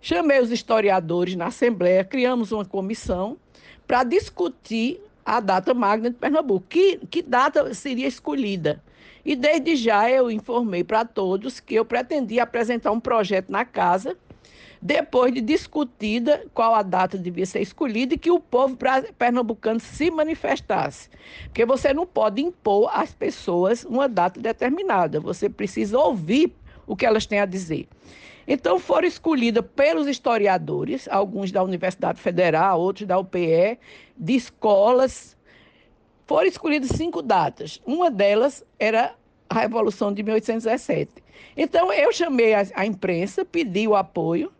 [0.00, 3.36] Chamei os historiadores na Assembleia, criamos uma comissão
[3.86, 6.64] para discutir a data magna de Pernambuco.
[6.70, 8.82] Que, que data seria escolhida?
[9.24, 14.16] E desde já eu informei para todos que eu pretendia apresentar um projeto na casa,
[14.82, 18.78] depois de discutida qual a data devia ser escolhida e que o povo
[19.18, 21.10] pernambucano se manifestasse.
[21.44, 26.54] Porque você não pode impor às pessoas uma data determinada, você precisa ouvir
[26.86, 27.86] o que elas têm a dizer.
[28.48, 33.78] Então foram escolhidas pelos historiadores, alguns da Universidade Federal, outros da UPE,
[34.16, 35.36] de escolas.
[36.30, 37.80] Foram escolhidas cinco datas.
[37.84, 39.16] Uma delas era
[39.48, 41.10] a Revolução de 1817.
[41.56, 44.52] Então eu chamei a, a imprensa, pedi o apoio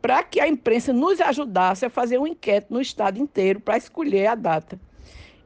[0.00, 4.28] para que a imprensa nos ajudasse a fazer um enquete no estado inteiro para escolher
[4.28, 4.78] a data.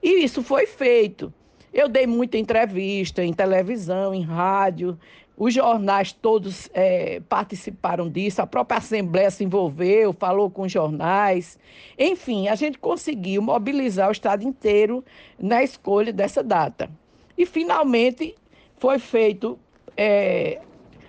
[0.03, 1.33] E isso foi feito.
[1.73, 4.99] Eu dei muita entrevista em televisão, em rádio,
[5.41, 11.59] os jornais todos é, participaram disso, a própria Assembleia se envolveu, falou com os jornais.
[11.99, 15.03] Enfim, a gente conseguiu mobilizar o Estado inteiro
[15.39, 16.91] na escolha dessa data.
[17.39, 18.35] E, finalmente,
[18.77, 19.59] foi feito
[19.97, 20.61] é,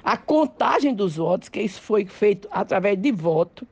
[0.02, 3.68] a contagem dos votos, que isso foi feito através de voto.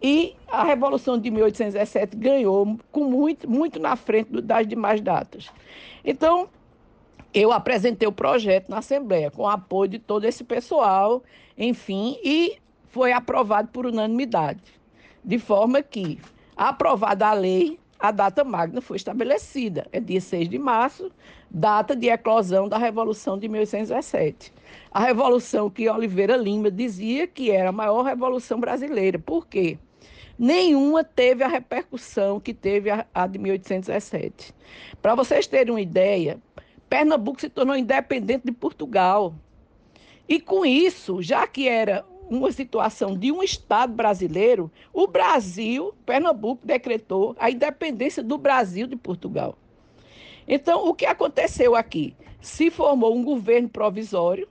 [0.00, 5.50] E a Revolução de 1817 ganhou com muito, muito na frente das demais datas.
[6.04, 6.48] Então,
[7.32, 11.22] eu apresentei o projeto na Assembleia, com o apoio de todo esse pessoal,
[11.56, 12.56] enfim, e
[12.88, 14.62] foi aprovado por unanimidade.
[15.24, 16.18] De forma que,
[16.56, 19.86] aprovada a lei, a data magna foi estabelecida.
[19.92, 21.10] É dia 6 de março,
[21.50, 24.52] data de eclosão da Revolução de 1817.
[24.90, 29.18] A revolução que Oliveira Lima dizia que era a maior revolução brasileira.
[29.18, 29.78] Por quê?
[30.38, 34.54] Nenhuma teve a repercussão que teve a, a de 1817.
[35.02, 36.38] Para vocês terem uma ideia,
[36.88, 39.34] Pernambuco se tornou independente de Portugal.
[40.28, 46.66] E com isso, já que era uma situação de um Estado brasileiro, o Brasil, Pernambuco,
[46.66, 49.56] decretou a independência do Brasil de Portugal.
[50.46, 52.14] Então, o que aconteceu aqui?
[52.40, 54.48] Se formou um governo provisório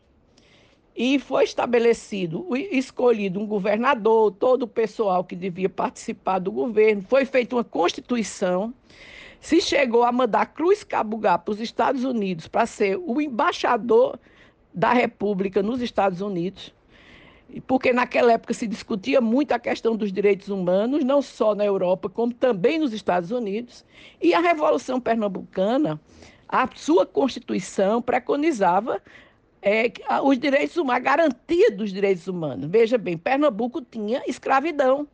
[0.95, 7.26] e foi estabelecido, escolhido um governador, todo o pessoal que devia participar do governo, foi
[7.26, 8.73] feita uma constituição
[9.39, 14.19] se chegou a mandar Cruz Cabugá para os Estados Unidos para ser o embaixador
[14.73, 16.73] da República nos Estados Unidos,
[17.65, 22.10] porque naquela época se discutia muito a questão dos direitos humanos, não só na Europa,
[22.10, 23.86] como também nos Estados Unidos.
[24.21, 26.00] E a Revolução Pernambucana,
[26.47, 29.02] a sua Constituição preconizava
[29.62, 29.91] é,
[30.23, 32.69] os direitos humanos, a garantia dos direitos humanos.
[32.69, 35.08] Veja bem, Pernambuco tinha escravidão,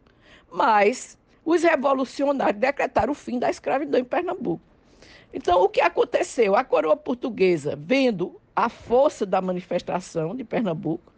[0.52, 4.64] mas os revolucionários decretaram o fim da escravidão em Pernambuco.
[5.34, 6.56] Então, o que aconteceu?
[6.56, 11.12] A coroa portuguesa, vendo a força da manifestação de Pernambuco,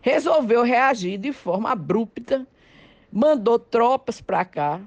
[0.00, 2.46] resolveu reagir de forma abrupta,
[3.12, 4.80] mandou tropas para cá,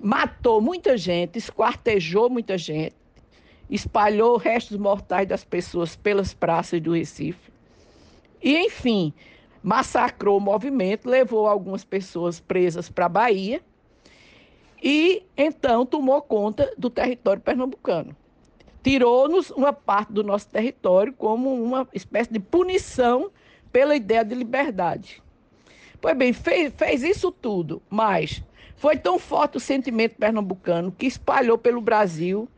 [0.00, 2.96] matou muita gente, esquartejou muita gente,
[3.70, 7.52] espalhou restos mortais das pessoas pelas praças do Recife.
[8.42, 9.14] E, enfim,
[9.62, 13.60] massacrou o movimento, levou algumas pessoas presas para a Bahia
[14.82, 18.16] e então tomou conta do território pernambucano.
[18.82, 23.30] Tirou-nos uma parte do nosso território como uma espécie de punição
[23.72, 25.22] pela ideia de liberdade.
[26.00, 28.42] Pois bem, fez, fez isso tudo, mas
[28.74, 32.48] foi tão forte o sentimento pernambucano que espalhou pelo Brasil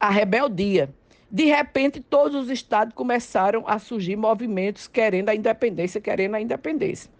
[0.00, 0.88] a rebeldia.
[1.30, 7.10] De repente todos os estados começaram a surgir movimentos querendo a independência, querendo a independência.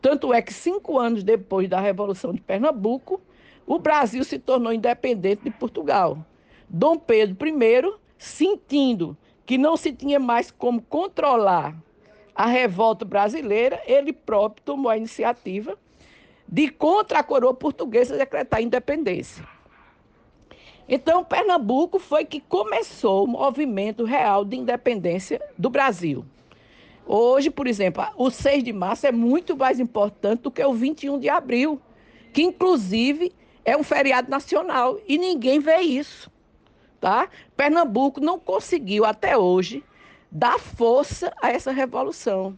[0.00, 3.20] Tanto é que cinco anos depois da Revolução de Pernambuco,
[3.66, 6.24] o Brasil se tornou independente de Portugal.
[6.68, 11.74] Dom Pedro I, sentindo que não se tinha mais como controlar
[12.34, 15.76] a revolta brasileira, ele próprio tomou a iniciativa
[16.46, 19.44] de, contra a coroa portuguesa, decretar a independência.
[20.88, 26.24] Então, Pernambuco foi que começou o movimento real de independência do Brasil.
[27.04, 31.18] Hoje, por exemplo, o 6 de março é muito mais importante do que o 21
[31.18, 31.80] de abril,
[32.32, 33.32] que inclusive
[33.64, 36.30] é um feriado nacional e ninguém vê isso,
[37.00, 37.28] tá?
[37.56, 39.84] Pernambuco não conseguiu até hoje
[40.30, 42.56] dar força a essa revolução.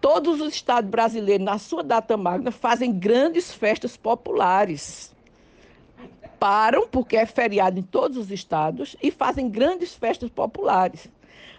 [0.00, 5.13] Todos os estados brasileiros, na sua data magna, fazem grandes festas populares.
[6.38, 11.08] Param, porque é feriado em todos os estados, e fazem grandes festas populares.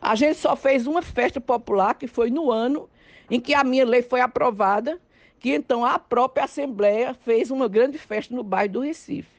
[0.01, 2.89] A gente só fez uma festa popular, que foi no ano
[3.29, 4.99] em que a minha lei foi aprovada,
[5.39, 9.29] que então a própria Assembleia fez uma grande festa no bairro do Recife.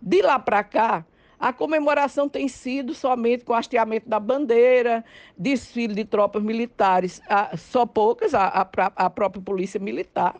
[0.00, 1.04] De lá para cá,
[1.38, 5.04] a comemoração tem sido somente com hasteamento da bandeira,
[5.36, 7.20] desfile de tropas militares,
[7.58, 8.66] só poucas, a, a,
[8.96, 10.36] a própria polícia militar,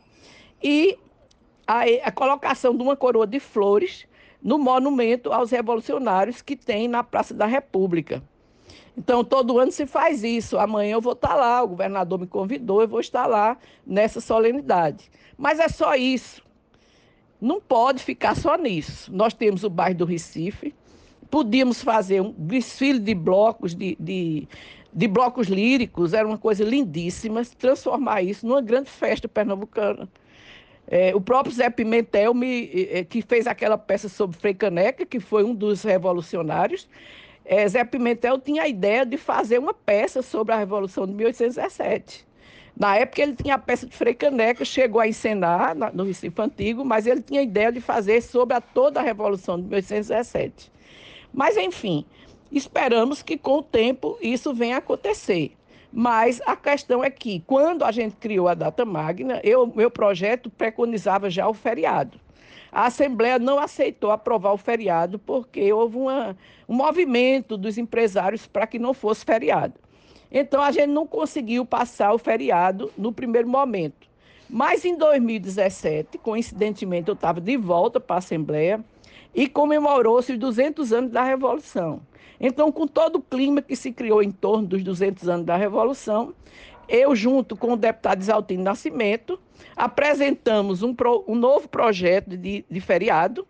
[0.63, 0.99] e
[1.67, 4.07] a, a colocação de uma coroa de flores
[4.45, 8.23] no monumento aos revolucionários que tem na Praça da República.
[8.97, 10.59] Então, todo ano se faz isso.
[10.59, 15.11] Amanhã eu vou estar lá, o governador me convidou, eu vou estar lá nessa solenidade.
[15.37, 16.45] Mas é só isso.
[17.41, 19.11] Não pode ficar só nisso.
[19.13, 20.75] Nós temos o bairro do Recife,
[21.31, 24.47] podíamos fazer um desfile de blocos, de, de,
[24.93, 30.09] de, blocos líricos, era uma coisa lindíssima, transformar isso numa grande festa pernambucana.
[30.87, 35.19] É, o próprio Zé Pimentel, me, é, que fez aquela peça sobre Frei Caneca, que
[35.19, 36.89] foi um dos revolucionários,
[37.45, 42.27] é, Zé Pimentel tinha a ideia de fazer uma peça sobre a Revolução de 1817.
[42.77, 46.85] Na época ele tinha a peça de Frei Caneca, chegou a encenar no Recife Antigo,
[46.85, 50.73] mas ele tinha a ideia de fazer sobre a toda a Revolução de 1817.
[51.33, 52.05] Mas, enfim,
[52.51, 55.53] esperamos que com o tempo isso venha a acontecer.
[55.97, 60.51] Mas a questão é que, quando a gente criou a data magna, eu, meu projeto
[60.51, 62.19] preconizava já o feriado.
[62.73, 66.37] A Assembleia não aceitou aprovar o feriado porque houve uma,
[66.69, 69.75] um movimento dos empresários para que não fosse feriado.
[70.33, 74.09] Então, a gente não conseguiu passar o feriado no primeiro momento.
[74.51, 78.85] Mas em 2017, coincidentemente, eu estava de volta para a Assembleia
[79.33, 82.01] e comemorou-se os 200 anos da Revolução.
[82.41, 86.35] Então, com todo o clima que se criou em torno dos 200 anos da Revolução,
[86.89, 89.41] eu, junto com o deputado Isaltino Nascimento,
[89.77, 93.47] apresentamos um, pro, um novo projeto de, de, feriado,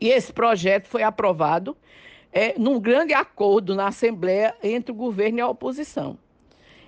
[0.00, 1.76] e esse projeto foi aprovado
[2.32, 6.16] é, num grande acordo na Assembleia entre o governo e a oposição.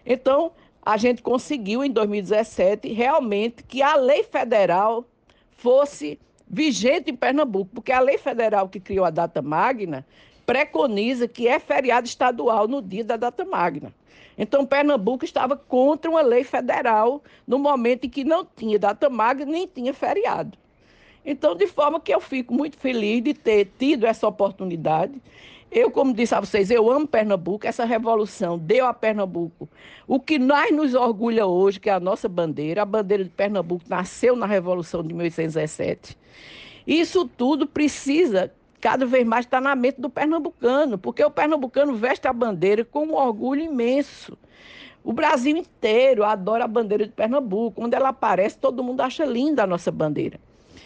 [0.07, 0.53] Então,
[0.83, 5.05] a gente conseguiu, em 2017, realmente que a lei federal
[5.51, 10.07] fosse vigente em Pernambuco, porque a lei federal que criou a data magna
[10.51, 13.95] preconiza que é feriado estadual no dia da data magna.
[14.37, 19.45] Então, Pernambuco estava contra uma lei federal no momento em que não tinha data magna
[19.47, 20.59] nem tinha feriado.
[21.25, 25.23] Então, de forma que eu fico muito feliz de ter tido essa oportunidade
[25.71, 29.69] eu, como disse a vocês, eu amo Pernambuco, essa revolução deu a Pernambuco
[30.05, 32.83] o que mais nos orgulha hoje, que é a nossa bandeira.
[32.83, 36.19] A bandeira de Pernambuco nasceu na Revolução de 1817.
[36.85, 42.27] Isso tudo precisa cada vez mais estar na mente do pernambucano, porque o pernambucano veste
[42.27, 44.37] a bandeira com um orgulho imenso.
[45.03, 47.81] O Brasil inteiro adora a bandeira de Pernambuco.
[47.81, 50.39] Quando ela aparece, todo mundo acha linda a nossa bandeira.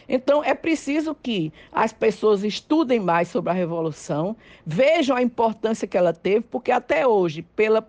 [0.09, 5.97] Então, é preciso que as pessoas estudem mais sobre a Revolução, vejam a importância que
[5.97, 7.89] ela teve, porque até hoje, pela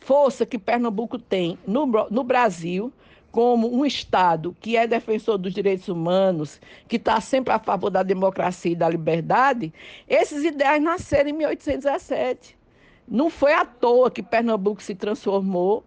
[0.00, 2.92] força que Pernambuco tem no, no Brasil,
[3.32, 8.02] como um Estado que é defensor dos direitos humanos, que está sempre a favor da
[8.02, 9.72] democracia e da liberdade,
[10.06, 12.56] esses ideais nasceram em 1817.
[13.08, 15.82] Não foi à toa que Pernambuco se transformou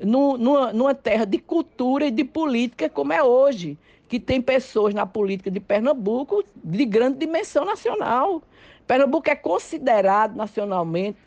[0.00, 3.76] numa, numa terra de cultura e de política como é hoje
[4.08, 8.42] que tem pessoas na política de Pernambuco de grande dimensão nacional.
[8.86, 11.18] Pernambuco é considerado nacionalmente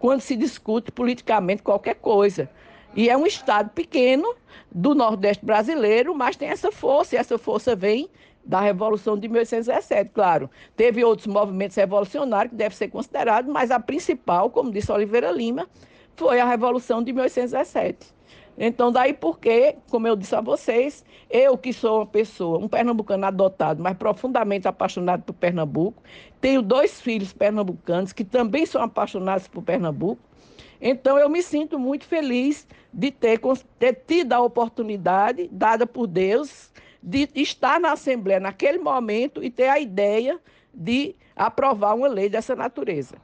[0.00, 2.50] quando se discute politicamente qualquer coisa.
[2.94, 4.34] E é um estado pequeno
[4.70, 8.08] do Nordeste brasileiro, mas tem essa força, e essa força vem
[8.44, 10.50] da Revolução de 1817, claro.
[10.76, 15.68] Teve outros movimentos revolucionários que devem ser considerados, mas a principal, como disse Oliveira Lima,
[16.16, 18.12] foi a Revolução de 1817.
[18.58, 23.24] Então, daí porque, como eu disse a vocês, eu que sou uma pessoa, um pernambucano
[23.24, 26.02] adotado, mas profundamente apaixonado por Pernambuco,
[26.40, 30.20] tenho dois filhos pernambucanos que também são apaixonados por Pernambuco.
[30.84, 33.40] Então, eu me sinto muito feliz de ter,
[33.78, 39.68] ter tido a oportunidade dada por Deus de estar na Assembleia naquele momento e ter
[39.68, 40.40] a ideia
[40.74, 43.16] de aprovar uma lei dessa natureza.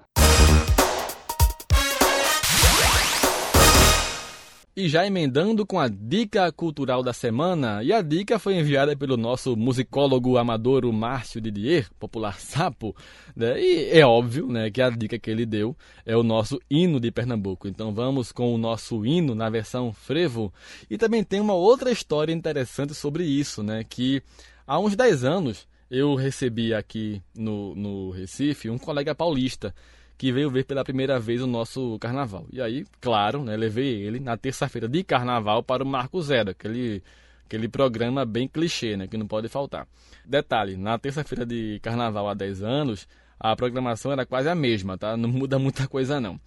[4.79, 9.17] E já emendando com a dica cultural da semana, e a dica foi enviada pelo
[9.17, 12.95] nosso musicólogo amador Márcio Didier, popular Sapo,
[13.35, 13.61] né?
[13.61, 15.77] e é óbvio né, que a dica que ele deu
[16.07, 17.67] é o nosso hino de Pernambuco.
[17.67, 20.55] Então vamos com o nosso hino na versão frevo.
[20.89, 24.23] E também tem uma outra história interessante sobre isso, né, que
[24.65, 29.75] há uns 10 anos eu recebi aqui no, no Recife um colega paulista
[30.19, 32.45] que veio ver pela primeira vez o nosso carnaval.
[32.53, 37.01] E aí, claro, né, levei ele na terça-feira de carnaval para o Marco Zero, aquele,
[37.47, 39.87] aquele programa bem clichê, né, que não pode faltar.
[40.27, 43.07] Detalhe, na terça-feira de carnaval há 10 anos,
[43.39, 45.17] a programação era quase a mesma, tá?
[45.17, 46.41] Não muda muita coisa não.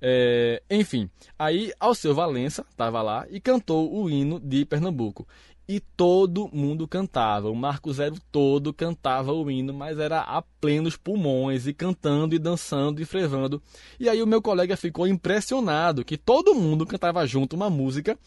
[0.00, 5.26] É, enfim, aí Alceu Valença estava lá e cantou o hino de Pernambuco
[5.68, 7.50] e todo mundo cantava.
[7.50, 12.38] O Marco Zero todo cantava o hino, mas era a plenos pulmões e cantando e
[12.38, 13.62] dançando e frevando.
[14.00, 18.18] E aí o meu colega ficou impressionado que todo mundo cantava junto uma música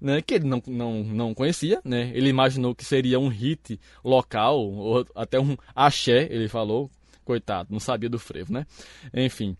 [0.00, 2.10] né, que ele não, não, não conhecia, né?
[2.14, 6.90] Ele imaginou que seria um hit local ou até um axé, ele falou,
[7.22, 8.66] coitado, não sabia do frevo, né?
[9.12, 9.56] Enfim,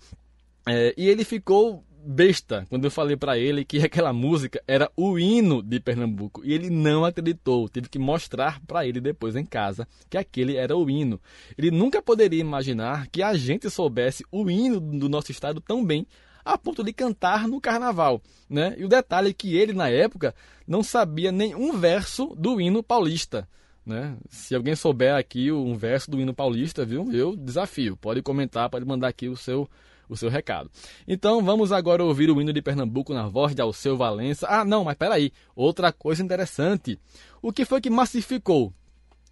[0.67, 5.19] é, e ele ficou besta quando eu falei para ele que aquela música era o
[5.19, 7.69] hino de Pernambuco e ele não acreditou.
[7.69, 11.21] Tive que mostrar para ele depois em casa que aquele era o hino.
[11.57, 16.07] Ele nunca poderia imaginar que a gente soubesse o hino do nosso estado tão bem
[16.45, 18.75] a ponto de cantar no carnaval, né?
[18.79, 20.35] E o detalhe é que ele na época
[20.67, 23.47] não sabia nenhum verso do hino paulista.
[23.85, 24.17] Né?
[24.29, 27.11] Se alguém souber aqui um verso do hino paulista, viu?
[27.13, 27.97] Eu desafio.
[27.97, 29.69] Pode comentar, pode mandar aqui o seu
[30.11, 30.71] o seu recado.
[31.07, 34.47] Então vamos agora ouvir o hino de Pernambuco na voz de Alceu Valença.
[34.49, 36.99] Ah, não, mas peraí, outra coisa interessante.
[37.41, 38.73] O que foi que massificou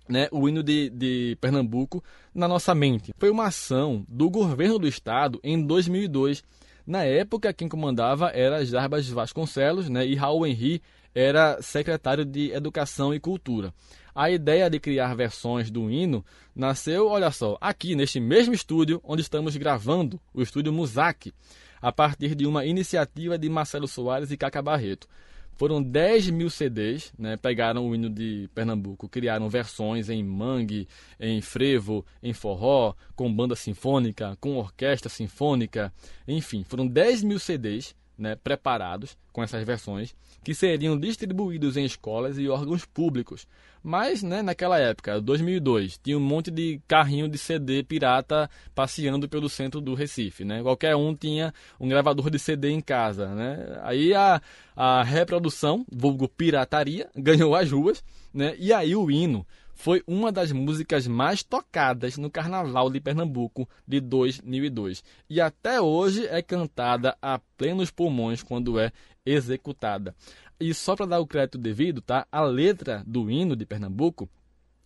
[0.09, 2.03] né, o hino de, de Pernambuco
[2.35, 3.13] na nossa mente?
[3.19, 6.43] Foi uma ação do governo do estado em 2002.
[6.87, 10.81] Na época, quem comandava era Jarbas Vasconcelos né, e Raul Henri
[11.15, 13.75] era secretário de Educação e Cultura.
[14.21, 19.23] A ideia de criar versões do hino nasceu, olha só, aqui neste mesmo estúdio onde
[19.23, 21.33] estamos gravando, o estúdio Musac,
[21.81, 25.07] a partir de uma iniciativa de Marcelo Soares e Caca Barreto.
[25.53, 30.89] Foram 10 mil CDs, né, pegaram o hino de Pernambuco, criaram versões em mangue,
[31.21, 35.93] em frevo, em forró, com banda sinfônica, com orquestra sinfônica,
[36.27, 42.39] enfim, foram 10 mil CDs né, preparados com essas versões que seriam distribuídos em escolas
[42.39, 43.47] e órgãos públicos.
[43.83, 49.49] Mas, né, naquela época, 2002, tinha um monte de carrinho de CD pirata passeando pelo
[49.49, 50.61] centro do Recife, né?
[50.63, 53.79] Qualquer um tinha um gravador de CD em casa, né?
[53.83, 54.43] Aí a,
[54.75, 58.03] a reprodução, vulgo pirataria, ganhou as ruas,
[58.35, 58.57] né?
[58.59, 59.47] E aí o hino
[59.79, 66.27] foi uma das músicas mais tocadas no Carnaval de Pernambuco de 2002 e até hoje
[66.27, 68.91] é cantada a plenos pulmões quando é
[69.25, 70.17] executada.
[70.59, 72.27] E só para dar o crédito devido, tá?
[72.33, 74.29] A letra do hino de Pernambuco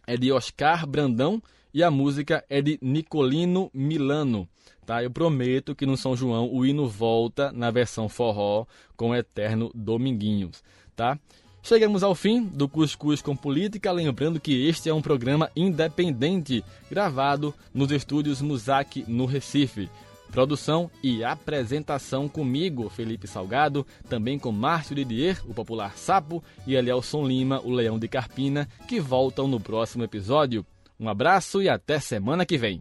[0.07, 4.47] é de Oscar Brandão e a música é de Nicolino Milano.
[4.84, 5.03] Tá?
[5.03, 9.70] Eu prometo que no São João o hino volta na versão forró com o eterno
[9.74, 10.62] Dominguinhos,
[10.95, 11.18] tá?
[11.65, 17.55] Chegamos ao fim do Cuscuz com Política, lembrando que este é um programa independente, gravado
[17.73, 19.89] nos estúdios Musac, no Recife.
[20.33, 27.25] Produção e apresentação comigo, Felipe Salgado, também com Márcio Didier, o popular Sapo, e Elielson
[27.25, 30.67] Lima, o Leão de Carpina, que voltam no próximo episódio.
[30.99, 32.81] Um abraço e até semana que vem.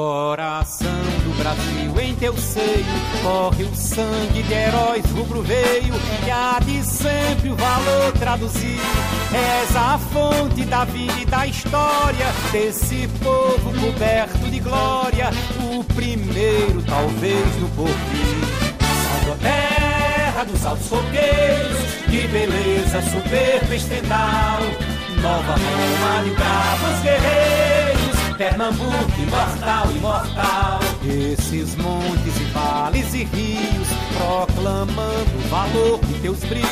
[0.00, 0.88] Coração
[1.24, 2.86] do Brasil, em teu seio
[3.22, 5.92] corre o sangue de heróis rubro-veio
[6.24, 8.80] que há de sempre o valor traduzir.
[9.30, 15.28] És a fonte da vida e da história desse povo coberto de glória,
[15.70, 18.40] o primeiro talvez no porvir.
[18.80, 21.78] Salve a terra dos altos fogueiros,
[22.08, 24.60] de beleza soberba estendal,
[25.20, 27.99] nova Roma de bravos guerreiros
[28.40, 30.80] Pernambuco, imortal, imortal.
[31.04, 36.64] Esses montes e vales e rios proclamando o valor de teus brios,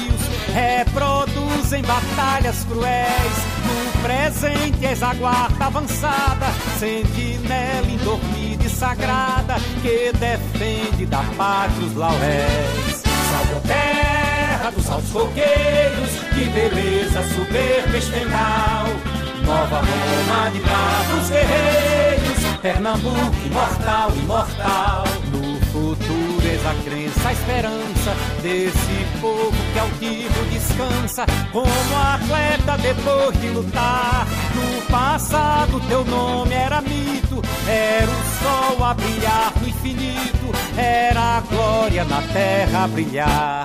[0.54, 3.36] reproduzem batalhas cruéis.
[3.66, 6.46] No presente és a guarda avançada,
[6.78, 13.02] sentinela indormida e sagrada, que defende da pátria os lauréis.
[13.30, 19.17] Salve a terra dos altos coqueiros, que beleza soberba estendal.
[19.49, 25.05] Nova Roma de bravos guerreiros, Pernambuco imortal, imortal.
[25.32, 33.40] No futuro eis a crença, a esperança desse povo que altivo descansa, como atleta depois
[33.40, 34.26] de lutar.
[34.55, 41.40] No passado teu nome era mito, era o sol a brilhar no infinito, era a
[41.40, 43.64] glória na terra brilhar.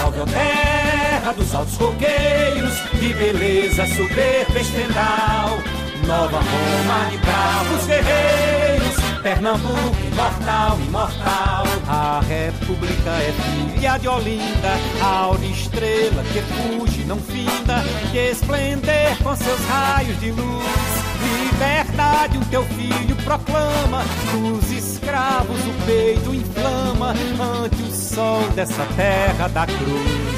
[0.00, 0.91] Salve a terra
[1.30, 5.58] dos altos coqueiros, de beleza soberba estendal.
[6.06, 11.64] Nova Roma de bravos guerreiros, Pernambuco imortal, imortal.
[11.86, 19.36] A república é filha de Olinda, aura estrela que fuge, não finda, que esplender com
[19.36, 21.02] seus raios de luz.
[21.44, 24.02] Liberdade o teu filho proclama,
[24.32, 27.14] dos escravos o peito inflama,
[27.62, 30.31] ante o sol dessa terra da cruz.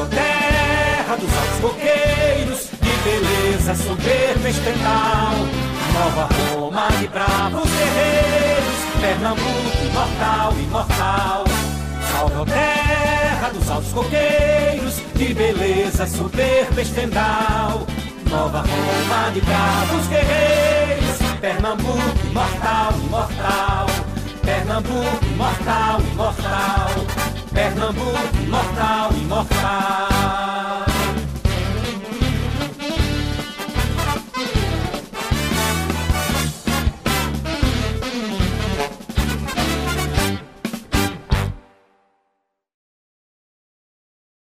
[0.00, 5.34] A terra dos altos coqueiros, de beleza soberba estendal.
[5.92, 11.44] Nova Roma de bravos guerreiros, Pernambuco imortal, imortal.
[12.10, 17.86] Salve terra dos altos coqueiros, de beleza soberba estendal.
[18.30, 23.86] Nova Roma de bravos guerreiros, Pernambuco imortal, imortal.
[24.42, 27.19] Pernambuco imortal, imortal.
[27.52, 30.59] Pernambuco, imortal, imortal.